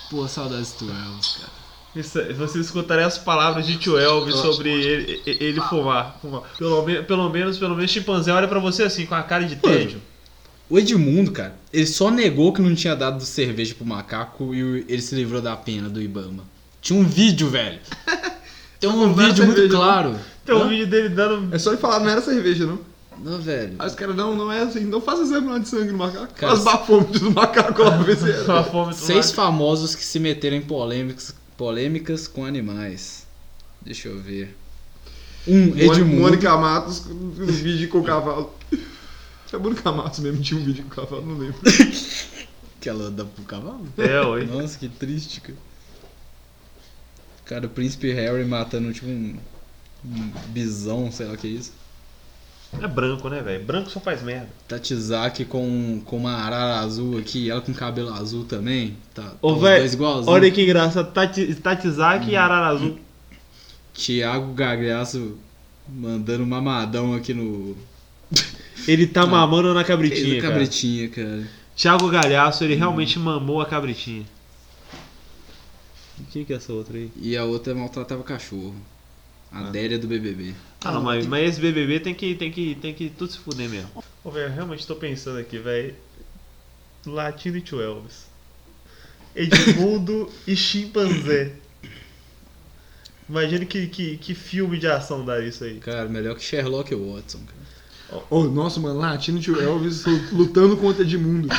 Pô, 0.09 0.27
saudades 0.27 0.73
do 0.73 0.89
Elvis, 0.89 1.37
cara. 1.37 1.57
Isso, 1.95 2.19
você 2.35 2.59
escutaria 2.59 3.05
as 3.05 3.17
palavras 3.17 3.65
de 3.65 3.77
tio 3.77 3.97
Elvis 3.97 4.35
sobre 4.35 4.69
ele, 4.69 5.21
ele- 5.25 5.59
fumar. 5.61 6.17
fumar. 6.21 6.43
Pelo, 6.57 6.85
me- 6.85 7.01
pelo 7.03 7.29
menos, 7.29 7.57
pelo 7.57 7.75
menos, 7.75 7.89
chimpanzé 7.91 8.31
olha 8.31 8.47
pra 8.47 8.59
você 8.59 8.83
assim, 8.83 9.05
com 9.05 9.15
a 9.15 9.23
cara 9.23 9.45
de 9.45 9.55
tédio. 9.55 10.01
O 10.69 10.77
Edmundo, 10.77 11.31
cara, 11.31 11.55
ele 11.73 11.87
só 11.87 12.11
negou 12.11 12.53
que 12.53 12.61
não 12.61 12.75
tinha 12.75 12.95
dado 12.95 13.23
cerveja 13.25 13.73
pro 13.73 13.85
macaco 13.85 14.53
e 14.53 14.85
ele 14.87 15.01
se 15.01 15.15
livrou 15.15 15.41
da 15.41 15.55
pena 15.57 15.89
do 15.89 16.01
Ibama. 16.01 16.43
Tinha 16.81 16.99
um 16.99 17.03
vídeo, 17.05 17.49
velho. 17.49 17.79
Tem 18.79 18.87
um 18.89 19.11
vídeo 19.13 19.45
muito 19.45 19.67
claro. 19.69 20.19
Tem 20.47 20.55
um 20.55 20.63
Hã? 20.63 20.69
vídeo 20.69 20.87
dele 20.87 21.09
dando. 21.09 21.53
É 21.53 21.59
só 21.59 21.71
ele 21.71 21.79
falar, 21.81 21.99
não 21.99 22.09
era 22.09 22.21
cerveja, 22.21 22.65
não. 22.65 22.79
Não, 23.19 23.39
velho. 23.39 23.75
Aí 23.77 23.87
os 23.87 23.95
caras, 23.95 24.15
não, 24.15 24.35
não 24.35 24.51
é 24.51 24.61
assim, 24.61 24.81
não 24.85 25.01
faz 25.01 25.19
exame 25.19 25.47
lá 25.47 25.57
de 25.59 25.67
sangue 25.67 25.91
no 25.91 25.97
macaco. 25.97 26.33
Cara, 26.35 26.53
Faz 26.53 26.63
bafômetro 26.63 27.19
do 27.19 27.31
macaco 27.31 27.83
lá 27.83 27.91
pra 27.91 28.03
ver 28.03 28.15
se 28.17 28.29
era. 28.31 28.61
do 28.61 28.93
Seis 28.93 29.31
famosos 29.31 29.93
que 29.93 30.03
se 30.03 30.19
meteram 30.19 30.55
em 30.55 30.61
polêmicas, 30.61 31.35
polêmicas 31.57 32.27
com 32.27 32.45
animais. 32.45 33.27
Deixa 33.81 34.07
eu 34.07 34.19
ver. 34.19 34.55
Um, 35.47 35.75
Edmundo. 35.77 36.21
Mônica 36.21 36.55
Matos 36.57 36.99
com 36.99 37.13
um 37.13 37.29
vídeo 37.47 37.89
com 37.89 37.99
o 37.99 38.03
cavalo. 38.03 38.53
A 39.51 39.57
Mônica 39.59 39.91
Matos 39.91 40.19
mesmo 40.19 40.41
tinha 40.41 40.59
um 40.59 40.63
vídeo 40.63 40.85
com 40.85 41.01
o 41.01 41.05
cavalo, 41.05 41.25
não 41.25 41.37
lembro. 41.37 41.59
Que 42.79 42.89
ela 42.89 43.09
dá 43.09 43.25
pro 43.25 43.43
cavalo? 43.43 43.87
É, 43.97 44.21
oi. 44.21 44.45
Nossa, 44.45 44.77
que 44.77 44.87
triste, 44.87 45.41
cara. 45.41 45.57
Cara, 47.43 47.65
o 47.65 47.69
príncipe 47.69 48.13
Harry 48.13 48.45
matando 48.45 48.93
tipo 48.93 49.07
um 49.07 49.35
bisão, 50.47 51.11
sei 51.11 51.27
lá 51.27 51.33
o 51.33 51.37
que 51.37 51.47
é 51.47 51.51
isso. 51.51 51.73
É 52.81 52.87
branco, 52.87 53.29
né, 53.29 53.41
velho? 53.41 53.63
Branco 53.63 53.89
só 53.89 53.99
faz 53.99 54.21
merda. 54.21 54.49
Tatizaki 54.67 55.45
com, 55.45 56.01
com 56.05 56.17
uma 56.17 56.33
arara 56.33 56.79
azul 56.79 57.17
aqui, 57.17 57.49
ela 57.49 57.61
com 57.61 57.73
cabelo 57.73 58.13
azul 58.13 58.43
também. 58.43 58.97
Tá, 59.13 59.33
Ô, 59.41 59.55
igualzinhos. 59.55 60.27
Olha 60.27 60.51
que. 60.51 60.73
Tati, 61.13 61.55
Tatizaki 61.55 62.31
e 62.31 62.35
Arara 62.35 62.67
Azul. 62.67 62.99
Thiago 63.93 64.53
Gagliasso 64.53 65.37
mandando 65.87 66.45
mamadão 66.45 67.13
aqui 67.15 67.33
no. 67.33 67.75
Ele 68.87 69.07
tá 69.07 69.21
Ah. 69.21 69.25
mamando 69.27 69.73
na 69.73 69.83
cabritinha. 69.83 70.25
Fez 70.25 70.37
a 70.37 70.41
cara. 70.41 70.53
cabritinha, 70.53 71.09
cara. 71.09 71.47
Thiago 71.75 72.09
Galhaço, 72.09 72.63
ele 72.63 72.73
realmente 72.73 73.19
mamou 73.19 73.61
a 73.61 73.65
cabritinha. 73.65 74.25
Quem 76.31 76.43
que 76.43 76.51
é 76.51 76.55
essa 76.55 76.73
outra 76.73 76.97
aí? 76.97 77.11
E 77.15 77.37
a 77.37 77.43
outra 77.45 77.75
maltratava 77.75 78.23
cachorro. 78.23 78.75
A 79.51 79.59
Ah. 79.67 79.69
Délia 79.69 79.97
do 79.97 80.07
BBB. 80.07 80.53
Ah, 80.83 80.91
não, 80.91 81.01
mas, 81.01 81.25
mas 81.25 81.49
esse 81.49 81.59
BBB 81.61 81.99
tem 81.99 82.13
que, 82.13 82.35
tem 82.35 82.51
que, 82.51 82.75
tem 82.75 82.93
que 82.93 83.09
tudo 83.09 83.31
se 83.31 83.37
fuder 83.39 83.69
mesmo. 83.69 83.89
Ô, 84.23 84.29
velho, 84.31 84.47
eu 84.47 84.53
realmente 84.53 84.85
tô 84.85 84.95
pensando 84.95 85.39
aqui, 85.39 85.57
velho. 85.57 85.95
Latino 87.05 87.57
e 87.57 87.61
Tio 87.61 87.81
Elvis. 87.81 88.25
Edmundo 89.35 90.29
e 90.45 90.55
chimpanzé. 90.55 91.53
Imagina 93.29 93.65
que, 93.65 93.87
que, 93.87 94.17
que 94.17 94.33
filme 94.35 94.77
de 94.77 94.87
ação 94.87 95.23
dá 95.25 95.39
isso 95.39 95.63
aí. 95.63 95.79
Cara, 95.79 96.07
melhor 96.09 96.35
que 96.35 96.43
Sherlock 96.43 96.93
Watson, 96.95 97.39
cara. 97.45 98.23
Oh, 98.29 98.43
nossa, 98.45 98.79
mano, 98.79 98.99
Latino 98.99 99.37
tio 99.41 99.59
Elvis 99.61 100.05
lutando 100.31 100.77
contra 100.77 101.03
Edmundo. 101.05 101.49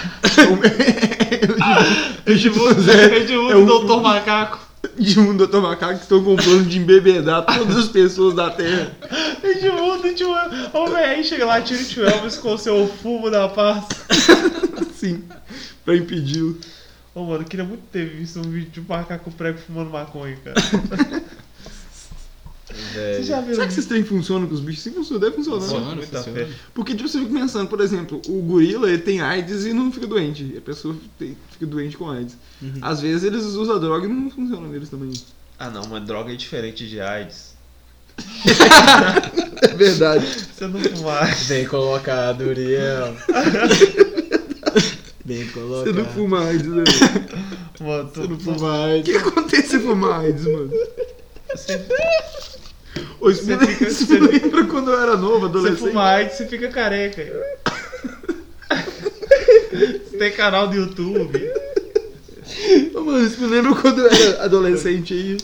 Edmundo, 2.26 2.90
Edmundo 2.90 3.52
é 3.52 3.56
um- 3.56 3.62
e 3.62 3.66
Doutor 3.66 4.00
Macaco. 4.02 4.67
Edmundo 4.98 5.46
Dr. 5.46 5.60
Macaco 5.60 5.94
que 5.94 6.02
estão 6.02 6.22
com 6.24 6.34
plano 6.36 6.64
de 6.64 6.78
embebedar 6.78 7.46
todas 7.46 7.76
as 7.76 7.88
pessoas 7.88 8.34
da 8.34 8.50
Terra. 8.50 8.90
Edmundo 9.42 10.06
e 10.08 10.14
Tio 10.14 10.34
Elvis. 10.36 10.74
Ô, 10.74 10.86
velho, 10.86 11.06
aí 11.06 11.24
chega 11.24 11.46
lá, 11.46 11.60
tira 11.60 11.80
o 11.80 11.84
Tio 11.84 12.04
Elvis 12.04 12.36
com 12.36 12.54
o 12.54 12.58
seu 12.58 12.88
fumo 12.88 13.30
da 13.30 13.48
paz. 13.48 13.84
Assim, 14.90 15.22
pra 15.84 15.96
impedi-lo. 15.96 16.58
Ô, 17.14 17.24
mano, 17.24 17.42
eu 17.42 17.48
queria 17.48 17.64
muito 17.64 17.82
ter 17.92 18.08
visto 18.08 18.40
um 18.40 18.50
vídeo 18.50 18.70
de 18.70 18.80
um 18.80 18.84
macaco 18.88 19.30
prego 19.30 19.58
fumando 19.58 19.90
maconha, 19.90 20.36
cara. 20.44 20.56
Vocês 23.14 23.26
já 23.26 23.40
viram 23.40 23.54
Será 23.54 23.66
que 23.66 23.72
esses 23.72 23.86
trem 23.86 24.04
funcionam 24.04 24.46
com 24.48 24.54
os 24.54 24.60
bichos? 24.60 24.82
Sim, 24.82 24.92
funciona, 24.92 25.20
deve 25.20 25.36
funcionar. 25.36 25.60
Funciona, 25.60 25.94
muita 25.94 26.22
funciona. 26.22 26.48
Porque, 26.74 26.94
tipo, 26.94 27.08
você 27.08 27.18
fica 27.20 27.32
pensando, 27.32 27.68
por 27.68 27.80
exemplo, 27.80 28.20
o 28.28 28.42
gorila 28.42 28.88
ele 28.88 28.98
tem 29.02 29.20
AIDS 29.20 29.64
e 29.66 29.72
não 29.72 29.90
fica 29.92 30.06
doente. 30.06 30.54
A 30.56 30.60
pessoa 30.60 30.94
tem- 31.18 31.36
fica 31.52 31.66
doente 31.66 31.96
com 31.96 32.10
AIDS. 32.10 32.36
Uhum. 32.62 32.78
Às 32.82 33.00
vezes 33.00 33.24
eles 33.24 33.42
usam 33.44 33.78
droga 33.80 34.06
e 34.06 34.08
não 34.08 34.30
funciona 34.30 34.66
neles 34.68 34.88
também. 34.88 35.12
Ah, 35.58 35.70
não, 35.70 35.82
mas 35.88 36.04
droga 36.04 36.32
é 36.32 36.36
diferente 36.36 36.88
de 36.88 37.00
AIDS. 37.00 37.56
É 39.60 39.74
verdade. 39.74 40.24
Você 40.24 40.66
não 40.68 40.78
fumar. 40.80 41.36
Bem 41.48 41.66
colocado, 41.66 42.42
Uriel. 42.42 43.14
Bem 45.24 45.46
colocado. 45.48 45.84
Você 45.84 45.92
não 45.92 46.04
fuma 46.06 46.44
AIDS, 46.44 46.66
né? 46.66 46.84
Mano, 47.80 48.08
Você 48.14 48.28
não 48.28 48.38
fuma 48.38 48.84
AIDS. 48.86 49.08
O 49.16 49.20
que 49.20 49.28
acontece 49.28 49.68
se 49.68 49.78
fumar 49.80 50.20
AIDS, 50.20 50.44
mano? 50.44 50.70
Ô, 50.72 52.57
isso 53.30 53.46
me 53.46 53.54
Você 53.56 53.66
fica- 53.66 53.88
isso 53.88 54.06
você- 54.06 54.18
me 54.20 54.26
lembra 54.28 54.64
quando 54.66 54.90
eu 54.90 55.00
era 55.00 55.16
novo, 55.16 55.40
você 55.40 55.46
adolescente. 55.46 55.78
fuma 55.88 56.04
AIDS, 56.04 56.36
você 56.36 56.46
fica 56.46 56.68
careca. 56.68 57.24
Você 59.70 60.16
tem 60.18 60.32
canal 60.32 60.68
do 60.68 60.76
YouTube. 60.76 61.38
Mano, 62.94 63.24
isso 63.24 63.40
me 63.40 63.46
lembra 63.46 63.74
quando 63.74 64.00
eu 64.00 64.06
era 64.06 64.44
adolescente 64.44 65.14
aí. 65.14 65.36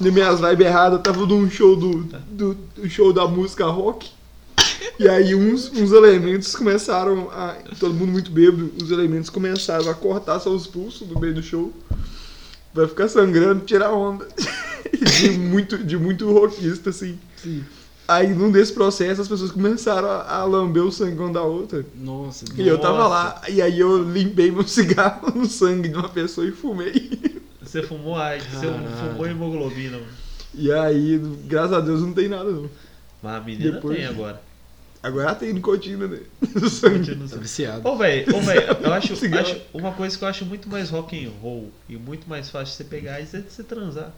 nas 0.00 0.12
minhas 0.12 0.40
vibes 0.40 0.66
erradas, 0.66 1.00
tava 1.02 1.26
num 1.26 1.50
show 1.50 1.74
do, 1.76 2.04
do, 2.30 2.54
do 2.76 2.88
show 2.88 3.12
da 3.12 3.26
música 3.26 3.64
rock. 3.66 4.08
E 4.98 5.08
aí 5.08 5.34
uns, 5.34 5.70
uns 5.72 5.92
elementos 5.92 6.54
começaram 6.54 7.28
a. 7.32 7.56
Todo 7.78 7.94
mundo 7.94 8.12
muito 8.12 8.30
bêbado, 8.30 8.72
os 8.80 8.90
elementos 8.90 9.28
começaram 9.30 9.88
a 9.90 9.94
cortar 9.94 10.38
seus 10.40 10.66
pulsos 10.66 11.06
no 11.08 11.18
meio 11.20 11.34
do 11.34 11.42
show. 11.42 11.72
Vai 12.72 12.86
ficar 12.86 13.08
sangrando, 13.08 13.64
tirar 13.64 13.90
onda. 13.92 14.26
De 15.20 15.30
muito, 15.30 15.78
de 15.78 15.96
muito 15.96 16.30
rockista, 16.32 16.90
assim. 16.90 17.18
Aí 18.06 18.28
num 18.34 18.50
desse 18.50 18.72
processo 18.72 19.20
as 19.20 19.28
pessoas 19.28 19.50
começaram 19.50 20.08
a, 20.08 20.36
a 20.36 20.44
lamber 20.44 20.82
o 20.82 20.90
sangue 20.92 21.18
uma 21.18 21.32
da 21.32 21.42
outra. 21.42 21.84
Nossa, 21.94 22.44
E 22.56 22.66
eu 22.66 22.78
tava 22.78 22.98
Nossa. 22.98 23.08
lá, 23.08 23.42
e 23.48 23.60
aí 23.60 23.78
eu 23.78 24.02
limpei 24.02 24.50
meu 24.50 24.62
cigarro 24.68 25.30
no 25.38 25.46
sangue 25.46 25.88
de 25.88 25.94
uma 25.94 26.08
pessoa 26.08 26.46
e 26.46 26.52
fumei. 26.52 27.40
Você 27.60 27.82
fumou 27.82 28.16
AIDS, 28.16 28.46
você 28.48 28.66
fumou 29.10 29.26
hemoglobina, 29.26 29.98
mano. 29.98 30.10
E 30.54 30.72
aí, 30.72 31.18
graças 31.46 31.72
a 31.74 31.80
Deus, 31.80 32.00
não 32.00 32.14
tem 32.14 32.28
nada 32.28 32.50
não. 32.50 32.70
Mas 33.22 33.34
a 33.34 33.40
menina 33.40 33.72
Depois- 33.72 33.96
tem 33.98 34.06
agora. 34.06 34.40
Agora 35.02 35.34
tem 35.34 35.52
nicotina, 35.52 36.08
né? 36.08 36.20
No 36.54 36.68
sangue. 36.68 37.14
Tá 37.14 37.36
viciado. 37.36 37.86
Ô, 37.86 37.96
velho, 37.96 38.34
ô, 38.36 38.40
velho, 38.40 38.62
eu 38.82 38.92
acho, 38.92 39.12
acho- 39.12 39.60
uma 39.72 39.92
coisa 39.92 40.16
que 40.16 40.24
eu 40.24 40.28
acho 40.28 40.44
muito 40.46 40.68
mais 40.68 40.88
rock 40.90 41.24
and 41.26 41.30
roll 41.42 41.70
e 41.88 41.96
muito 41.96 42.28
mais 42.28 42.48
fácil 42.50 42.72
de 42.72 42.76
você 42.78 42.84
pegar 42.84 43.20
isso 43.20 43.36
é 43.36 43.40
de 43.40 43.52
você 43.52 43.62
transar. 43.62 44.12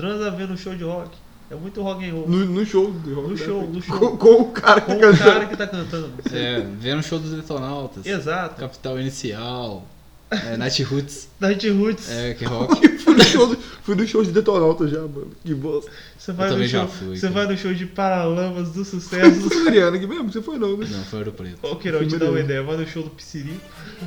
Transa 0.00 0.30
vendo 0.30 0.52
um 0.52 0.56
show 0.56 0.74
de 0.74 0.84
rock. 0.84 1.10
É 1.50 1.54
muito 1.56 1.82
rock 1.82 2.08
and 2.08 2.12
roll. 2.14 2.28
No, 2.28 2.46
no 2.46 2.64
show. 2.64 2.92
de 2.92 3.12
rock, 3.12 3.28
No 3.28 3.34
né? 3.36 3.44
show, 3.44 3.66
no 3.68 3.82
show. 3.82 3.98
Com, 3.98 4.16
com 4.16 4.32
o 4.42 4.52
cara 4.52 4.80
que 4.80 4.86
Com 4.86 4.92
o 4.98 5.00
cantando. 5.00 5.24
cara 5.32 5.46
que 5.46 5.56
tá 5.56 5.66
cantando. 5.66 6.10
É, 6.32 6.60
vendo 6.78 7.00
o 7.00 7.02
show 7.02 7.18
dos 7.18 7.32
Detonautas. 7.32 8.06
Exato. 8.06 8.60
Capital 8.60 8.98
Inicial. 9.00 9.84
É, 10.32 10.56
Night 10.56 10.80
Roots. 10.84 11.28
Night 11.40 11.68
Roots. 11.70 12.08
É, 12.08 12.34
que 12.34 12.44
rock. 12.44 12.86
fui, 12.98 13.14
no 13.16 13.24
show, 13.24 13.56
fui 13.82 13.94
no 13.96 14.06
show 14.06 14.22
de 14.22 14.30
Detonauta 14.30 14.86
já, 14.86 15.00
mano. 15.00 15.32
Que 15.44 15.52
bosta. 15.52 15.90
Você 16.16 16.30
vai 16.30 16.50
Eu 16.52 16.56
no 16.56 16.68
show. 16.68 16.86
fui, 16.86 17.16
você 17.16 17.22
cara. 17.22 17.32
vai 17.46 17.46
no 17.52 17.58
show 17.60 17.74
de 17.74 17.84
Paralamas 17.86 18.70
do 18.70 18.84
Sucesso. 18.86 19.50
foi 19.50 19.64
Mariana 19.64 19.96
aqui 19.96 20.06
mesmo? 20.06 20.30
Você 20.30 20.40
foi 20.40 20.56
não, 20.56 20.76
né? 20.76 20.86
Não, 20.88 21.02
foi 21.02 21.18
Ouro 21.18 21.32
Preto. 21.32 21.58
Ô, 21.66 21.74
Queiroz, 21.74 22.06
te 22.06 22.16
dá 22.16 22.26
uma 22.30 22.38
ideia. 22.38 22.62
Vai 22.62 22.76
no 22.76 22.86
show 22.86 23.02
do 23.02 23.10
Psiri. 23.10 23.58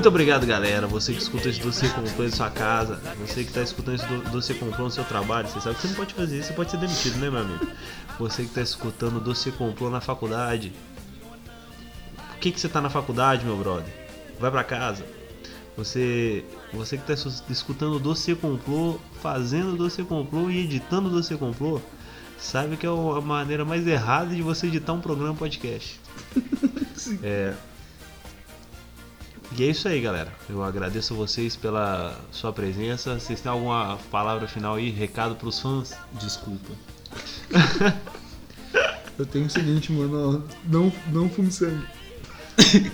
Muito 0.00 0.08
obrigado, 0.08 0.46
galera. 0.46 0.86
Você 0.86 1.12
que 1.12 1.20
escuta 1.20 1.50
esse 1.50 1.60
doce 1.60 1.86
complô 1.90 2.24
em 2.24 2.30
sua 2.30 2.48
casa. 2.48 2.98
Você 3.18 3.44
que 3.44 3.52
tá 3.52 3.60
escutando 3.60 3.96
esse 3.96 4.06
do- 4.06 4.30
doce 4.30 4.54
complô 4.54 4.84
no 4.86 4.90
seu 4.90 5.04
trabalho. 5.04 5.46
Você 5.46 5.60
sabe 5.60 5.74
que 5.76 5.82
você 5.82 5.88
não 5.88 5.94
pode 5.94 6.14
fazer 6.14 6.38
isso, 6.38 6.48
você 6.48 6.54
pode 6.54 6.70
ser 6.70 6.78
demitido, 6.78 7.18
né, 7.18 7.28
meu 7.28 7.40
amigo? 7.40 7.66
Você 8.18 8.44
que 8.44 8.48
tá 8.48 8.62
escutando 8.62 9.18
o 9.18 9.20
doce 9.20 9.52
complô 9.52 9.90
na 9.90 10.00
faculdade. 10.00 10.72
Por 12.16 12.38
que, 12.38 12.50
que 12.50 12.58
você 12.58 12.66
tá 12.66 12.80
na 12.80 12.88
faculdade, 12.88 13.44
meu 13.44 13.58
brother? 13.58 13.92
Vai 14.40 14.50
pra 14.50 14.64
casa. 14.64 15.04
Você, 15.76 16.46
você 16.72 16.96
que 16.96 17.06
tá 17.06 17.12
es- 17.12 17.44
escutando 17.50 17.96
o 17.96 18.00
doce 18.00 18.34
complô, 18.34 18.98
fazendo 19.20 19.74
o 19.74 19.76
doce 19.76 20.02
complô 20.02 20.48
e 20.48 20.60
editando 20.64 21.10
o 21.10 21.12
doce 21.12 21.36
complô. 21.36 21.78
sabe 22.38 22.78
que 22.78 22.86
é 22.86 22.88
a 22.88 23.20
maneira 23.20 23.66
mais 23.66 23.86
errada 23.86 24.34
de 24.34 24.40
você 24.40 24.66
editar 24.66 24.94
um 24.94 25.00
programa 25.02 25.34
podcast. 25.34 26.00
É. 27.22 27.54
E 29.56 29.64
é 29.64 29.66
isso 29.66 29.88
aí, 29.88 30.00
galera. 30.00 30.32
Eu 30.48 30.62
agradeço 30.62 31.14
vocês 31.14 31.56
pela 31.56 32.18
sua 32.30 32.52
presença. 32.52 33.18
Vocês 33.18 33.40
têm 33.40 33.50
alguma 33.50 33.98
palavra 34.10 34.46
final 34.46 34.76
aí, 34.76 34.90
recado 34.90 35.34
pros 35.34 35.58
fãs? 35.60 35.92
Desculpa. 36.20 36.70
Eu 39.18 39.26
tenho 39.26 39.46
o 39.46 39.50
seguinte, 39.50 39.92
mano, 39.92 40.42
ó, 40.48 40.54
não, 40.64 40.90
não 41.12 41.28
fume 41.28 41.50
sangue. 41.52 41.84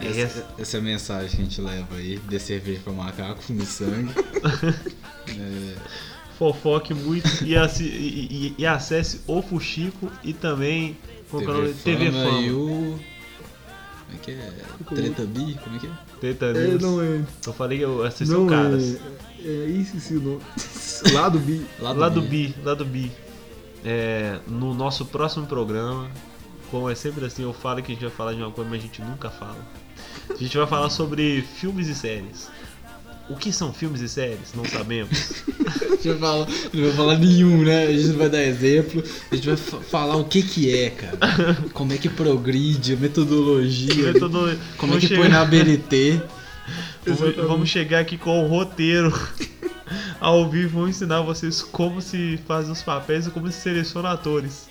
Essa, 0.00 0.46
essa 0.58 0.76
é 0.78 0.80
a 0.80 0.82
mensagem 0.82 1.28
que 1.28 1.36
a 1.36 1.44
gente 1.44 1.60
leva 1.60 1.96
aí. 1.96 2.18
Dê 2.26 2.38
cerveja 2.38 2.80
pra 2.82 2.90
macaco, 2.92 3.42
fume 3.42 3.66
sangue. 3.66 4.10
É, 5.28 5.74
Fofoque 6.38 6.92
muito 6.94 7.28
e, 7.44 7.54
assi- 7.54 7.84
e- 7.84 8.46
e- 8.48 8.54
e 8.62 8.66
acesse 8.66 9.20
o 9.26 9.40
Fuxico 9.42 10.10
e 10.24 10.32
também 10.32 10.96
é 11.32 11.36
o? 11.36 11.40
TV, 11.40 11.72
TV 11.84 12.10
Fama 12.10 12.24
Fama. 12.30 12.40
e 12.40 12.50
o... 12.50 12.98
Como 14.10 14.16
é 14.16 14.18
que 14.18 14.30
é? 14.32 15.04
Treta 15.14 15.24
Bi? 15.24 15.58
Como 15.62 15.76
é 15.76 15.78
que 15.78 15.86
é? 15.86 15.90
Teta 16.20 16.46
É, 16.46 16.66
News. 16.68 16.82
não 16.82 17.00
é. 17.02 17.22
Eu 17.46 17.52
falei 17.52 17.78
que 17.78 17.84
eu- 17.84 17.98
vocês 17.98 18.28
não 18.28 18.38
são 18.38 18.46
caras. 18.48 18.96
é. 18.96 19.20
É 19.42 19.64
isso 19.66 19.98
sim, 20.00 20.14
não. 20.14 20.38
Lá 21.14 21.28
do 21.28 21.38
bi. 21.38 21.64
Lá 21.80 21.92
Lá 21.92 22.08
do 22.10 22.20
Bi, 22.20 22.54
lá 22.62 22.74
do 22.74 22.84
Bi. 22.84 23.10
É, 23.84 24.38
no 24.46 24.74
nosso 24.74 25.06
próximo 25.06 25.46
programa, 25.46 26.10
como 26.70 26.90
é 26.90 26.94
sempre 26.94 27.24
assim, 27.24 27.42
eu 27.44 27.52
falo 27.54 27.82
que 27.82 27.92
a 27.92 27.94
gente 27.94 28.02
vai 28.04 28.10
falar 28.14 28.34
de 28.34 28.42
uma 28.42 28.50
coisa, 28.50 28.68
mas 28.68 28.80
a 28.80 28.82
gente 28.82 29.00
nunca 29.00 29.30
fala. 29.30 29.56
A 30.28 30.34
gente 30.34 30.56
vai 30.58 30.66
falar 30.66 30.90
sobre 30.90 31.40
filmes 31.42 31.88
e 31.88 31.94
séries. 31.94 32.48
O 33.30 33.36
que 33.36 33.52
são 33.52 33.72
filmes 33.72 34.00
e 34.00 34.08
séries? 34.08 34.52
Não 34.54 34.64
sabemos. 34.64 35.10
A 35.80 36.02
gente 36.02 36.08
vai 36.08 36.18
falar, 36.18 36.46
não 36.72 36.82
vai 36.84 36.92
falar 36.92 37.18
nenhum, 37.18 37.62
né? 37.62 37.84
A 37.86 37.92
gente 37.92 38.06
não 38.08 38.16
vai 38.18 38.28
dar 38.30 38.42
exemplo. 38.42 39.04
A 39.30 39.34
gente 39.36 39.46
vai 39.46 39.56
fa- 39.56 39.80
falar 39.80 40.16
o 40.16 40.24
que 40.24 40.42
que 40.42 40.74
é, 40.74 40.90
cara. 40.90 41.18
Como 41.74 41.92
é 41.92 41.98
que 41.98 42.08
progride, 42.08 42.94
a 42.94 42.96
metodologia. 42.96 44.12
Metodo- 44.12 44.58
Como 44.78 44.96
é 44.96 44.98
que 45.00 45.08
põe 45.08 45.16
chegar- 45.24 45.28
na 45.28 45.44
BNT. 45.44 46.20
Vamos, 47.46 47.68
chegar 47.68 48.00
aqui 48.00 48.16
com 48.18 48.44
o 48.44 48.48
roteiro 48.48 49.12
ao 50.20 50.48
vivo. 50.50 50.78
Vou 50.80 50.88
ensinar 50.88 51.20
vocês 51.22 51.60
como 51.62 52.00
se 52.00 52.38
faz 52.48 52.68
os 52.68 52.82
papéis 52.82 53.26
e 53.26 53.30
como 53.30 53.50
se 53.52 53.60
seleciona 53.60 54.10
atores. 54.10 54.68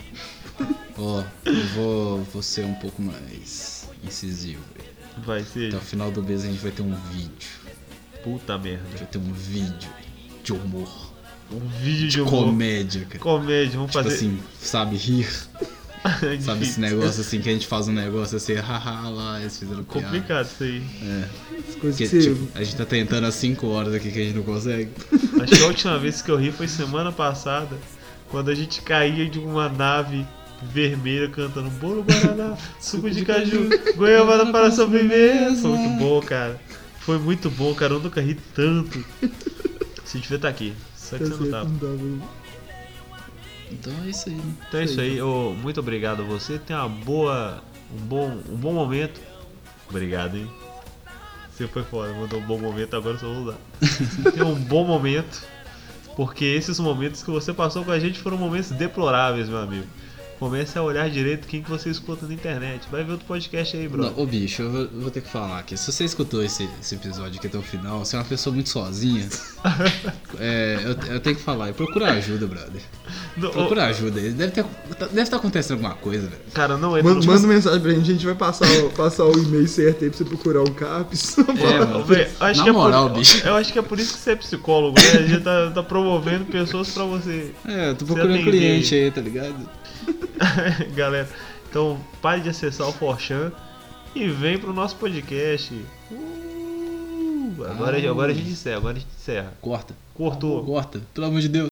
Ó, 0.97 1.23
eu 1.45 1.63
vou, 1.75 2.23
vou 2.23 2.41
ser 2.41 2.65
um 2.65 2.73
pouco 2.75 3.01
mais 3.01 3.87
incisivo. 4.03 4.61
Vai 5.25 5.43
ser 5.43 5.67
Até 5.67 5.77
o 5.77 5.81
final 5.81 6.09
do 6.11 6.23
mês 6.23 6.43
a 6.43 6.47
gente 6.47 6.59
vai 6.59 6.71
ter 6.71 6.81
um 6.81 6.95
vídeo. 7.11 7.49
Puta 8.23 8.57
merda. 8.57 8.83
vai 8.97 9.05
ter 9.07 9.17
um 9.17 9.33
vídeo 9.33 9.89
de 10.43 10.53
humor. 10.53 10.89
Um 11.51 11.67
vídeo 11.81 12.07
de 12.07 12.21
humor. 12.21 12.45
Comédia, 12.45 13.05
cara. 13.05 13.19
Comédia, 13.19 13.71
vamos 13.73 13.91
Tipo 13.91 14.03
fazer. 14.03 14.15
assim, 14.15 14.39
sabe 14.59 14.95
rir? 14.97 15.27
Sabe 16.39 16.63
esse 16.63 16.79
negócio 16.79 17.19
assim 17.19 17.41
que 17.41 17.49
a 17.49 17.51
gente 17.51 17.67
faz 17.67 17.89
um 17.89 17.91
negócio 17.91 18.37
assim, 18.37 18.53
haha, 18.55 19.09
lá, 19.09 19.41
eles 19.41 19.59
fizeram 19.59 19.83
piada. 19.83 20.05
Complicado 20.07 20.45
isso 20.45 20.63
aí. 20.63 20.81
É. 21.03 21.25
As 21.67 21.75
coisas 21.75 21.97
Que, 21.97 22.07
você. 22.07 22.21
tipo, 22.21 22.47
a 22.57 22.63
gente 22.63 22.75
tá 22.77 22.85
tentando 22.85 23.27
há 23.27 23.31
5 23.31 23.67
horas 23.67 23.93
aqui 23.93 24.09
que 24.09 24.17
a 24.17 24.23
gente 24.23 24.35
não 24.37 24.43
consegue. 24.43 24.91
Acho 25.43 25.55
que 25.57 25.61
a 25.63 25.67
última 25.67 25.99
vez 25.99 26.21
que 26.21 26.31
eu 26.31 26.37
ri 26.37 26.53
foi 26.53 26.69
semana 26.69 27.11
passada, 27.11 27.75
quando 28.29 28.49
a 28.49 28.55
gente 28.55 28.81
caía 28.81 29.27
de 29.27 29.39
uma 29.39 29.67
nave 29.67 30.25
vermelha 30.71 31.27
cantando 31.27 31.69
bolo 31.71 32.01
guaraná, 32.03 32.57
suco 32.79 33.09
de 33.09 33.25
caju, 33.25 33.67
goiabada 33.97 34.45
para 34.53 34.71
sobremesa. 34.71 35.63
Foi 35.63 35.77
muito 35.77 35.99
bom, 35.99 36.21
cara. 36.21 36.61
Foi 37.09 37.17
muito 37.17 37.49
bom, 37.49 37.73
cara. 37.73 37.93
Eu 37.93 37.99
nunca 37.99 38.21
ri 38.21 38.35
tanto. 38.53 39.03
Você 40.05 40.19
devia 40.19 40.35
estar 40.35 40.47
aqui. 40.49 40.75
Só 40.95 41.17
que 41.17 41.23
Tá 41.23 41.29
você 41.31 41.43
não 41.43 41.49
tava. 41.49 41.65
não 41.69 41.77
dá, 41.77 41.87
mano. 41.87 42.29
Então 43.71 43.93
é 44.05 44.09
isso 44.11 44.29
aí, 44.29 44.35
né? 44.35 44.53
Então 44.67 44.79
é 44.79 44.83
isso 44.83 45.01
aí. 45.01 45.19
ô, 45.19 45.55
muito 45.59 45.79
obrigado 45.79 46.21
a 46.21 46.25
você. 46.25 46.59
Tenha 46.59 46.85
uma 46.85 46.89
boa. 47.03 47.63
Um 47.91 48.05
bom, 48.05 48.27
um 48.47 48.55
bom 48.55 48.73
momento. 48.73 49.19
Obrigado, 49.89 50.37
hein? 50.37 50.47
Você 51.51 51.67
foi 51.67 51.81
fora, 51.81 52.13
mandou 52.13 52.39
um 52.39 52.45
bom 52.45 52.59
momento, 52.59 52.95
agora 52.95 53.15
eu 53.15 53.19
só 53.19 53.25
vou 53.25 53.41
usar. 53.41 53.57
Tenha 54.31 54.45
um 54.45 54.53
bom 54.53 54.85
momento. 54.85 55.43
Porque 56.15 56.45
esses 56.45 56.79
momentos 56.79 57.23
que 57.23 57.31
você 57.31 57.51
passou 57.51 57.83
com 57.83 57.89
a 57.91 57.97
gente 57.99 58.19
foram 58.19 58.37
momentos 58.37 58.69
deploráveis, 58.69 59.49
meu 59.49 59.57
amigo. 59.57 59.87
Comece 60.39 60.77
a 60.77 60.81
olhar 60.81 61.09
direito 61.09 61.47
quem 61.47 61.61
que 61.61 61.69
você 61.69 61.89
escuta 61.89 62.25
na 62.25 62.33
internet. 62.33 62.87
Vai 62.89 63.03
ver 63.03 63.11
outro 63.11 63.25
podcast 63.27 63.75
aí, 63.75 63.87
bro. 63.89 64.03
Não, 64.03 64.13
ô 64.17 64.25
bicho, 64.25 64.61
eu 64.61 64.71
vou, 64.71 64.87
vou 65.01 65.11
ter 65.11 65.19
que 65.21 65.29
falar 65.29 65.59
aqui. 65.59 65.75
Se 65.75 65.91
você 65.91 66.05
escutou 66.05 66.41
esse, 66.41 66.67
esse 66.81 66.95
episódio 66.95 67.37
aqui 67.37 67.47
até 67.47 67.57
o 67.57 67.61
final, 67.61 67.99
você 68.05 68.15
é 68.15 68.19
uma 68.19 68.25
pessoa 68.25 68.53
muito 68.53 68.69
sozinha. 68.69 69.27
é, 70.39 70.79
eu, 70.83 71.13
eu 71.15 71.19
tenho 71.19 71.35
que 71.35 71.41
falar. 71.41 71.73
Procura 71.73 72.11
ajuda, 72.13 72.47
brother. 72.47 72.81
Não, 73.35 73.49
ô, 73.49 73.51
Procura 73.51 73.85
ajuda 73.87 74.19
aí. 74.19 74.31
Deve 74.31 74.51
ter, 74.53 74.65
deve 74.97 75.21
estar 75.21 75.37
acontecendo 75.37 75.73
alguma 75.73 75.95
coisa, 75.95 76.27
velho. 76.29 76.41
cara, 76.53 76.77
não 76.77 76.95
é. 76.95 77.03
Manda, 77.03 77.25
manda 77.25 77.45
mensagem 77.47 77.81
pra 77.81 77.91
gente, 77.91 78.09
a 78.09 78.13
gente 78.13 78.25
vai 78.25 78.35
passar, 78.35 78.65
o- 78.83 78.89
passar 78.91 79.25
o 79.25 79.37
e-mail 79.37 79.67
certo 79.67 80.03
aí 80.05 80.09
pra 80.09 80.17
você 80.17 80.23
procurar 80.25 80.61
o 80.63 80.71
CAPS. 80.71 81.35
É, 81.59 81.79
mano. 81.85 82.05
Véi, 82.05 82.27
acho 82.39 82.59
Na 82.59 82.63
que 82.63 82.69
é 82.69 82.73
moral, 82.73 83.09
por, 83.09 83.19
bicho. 83.19 83.45
Eu 83.45 83.55
acho 83.55 83.73
que 83.73 83.79
é 83.79 83.81
por 83.81 83.99
isso 83.99 84.13
que 84.13 84.19
você 84.19 84.31
é 84.31 84.35
psicólogo, 84.37 84.95
né? 84.97 85.19
A 85.19 85.27
gente 85.27 85.43
tá, 85.43 85.71
tá 85.71 85.83
promovendo 85.83 86.45
pessoas 86.45 86.89
pra 86.89 87.03
você. 87.03 87.51
É, 87.67 87.89
eu 87.89 87.95
tô 87.95 88.05
procurando 88.05 88.41
cliente 88.43 88.95
aí, 88.95 89.11
tá 89.11 89.19
ligado? 89.19 89.55
Galera, 90.95 91.29
então 91.69 91.99
pare 92.21 92.41
de 92.41 92.49
acessar 92.49 92.87
o 92.87 92.93
Forchan 92.93 93.51
e 94.15 94.27
vem 94.27 94.57
pro 94.57 94.73
nosso 94.73 94.95
podcast. 94.95 95.73
Uh, 96.11 97.55
agora, 97.69 98.09
agora 98.09 98.31
a 98.31 98.35
gente 98.35 98.49
encerra, 98.49 98.77
agora 98.77 98.97
a 98.97 98.99
gente 98.99 99.09
encerra. 99.17 99.53
Corta. 99.61 99.93
Cortou. 100.13 100.63
Corta. 100.65 101.01
Pelo 101.13 101.27
amor 101.27 101.41
de 101.41 101.49
Deus. 101.49 101.68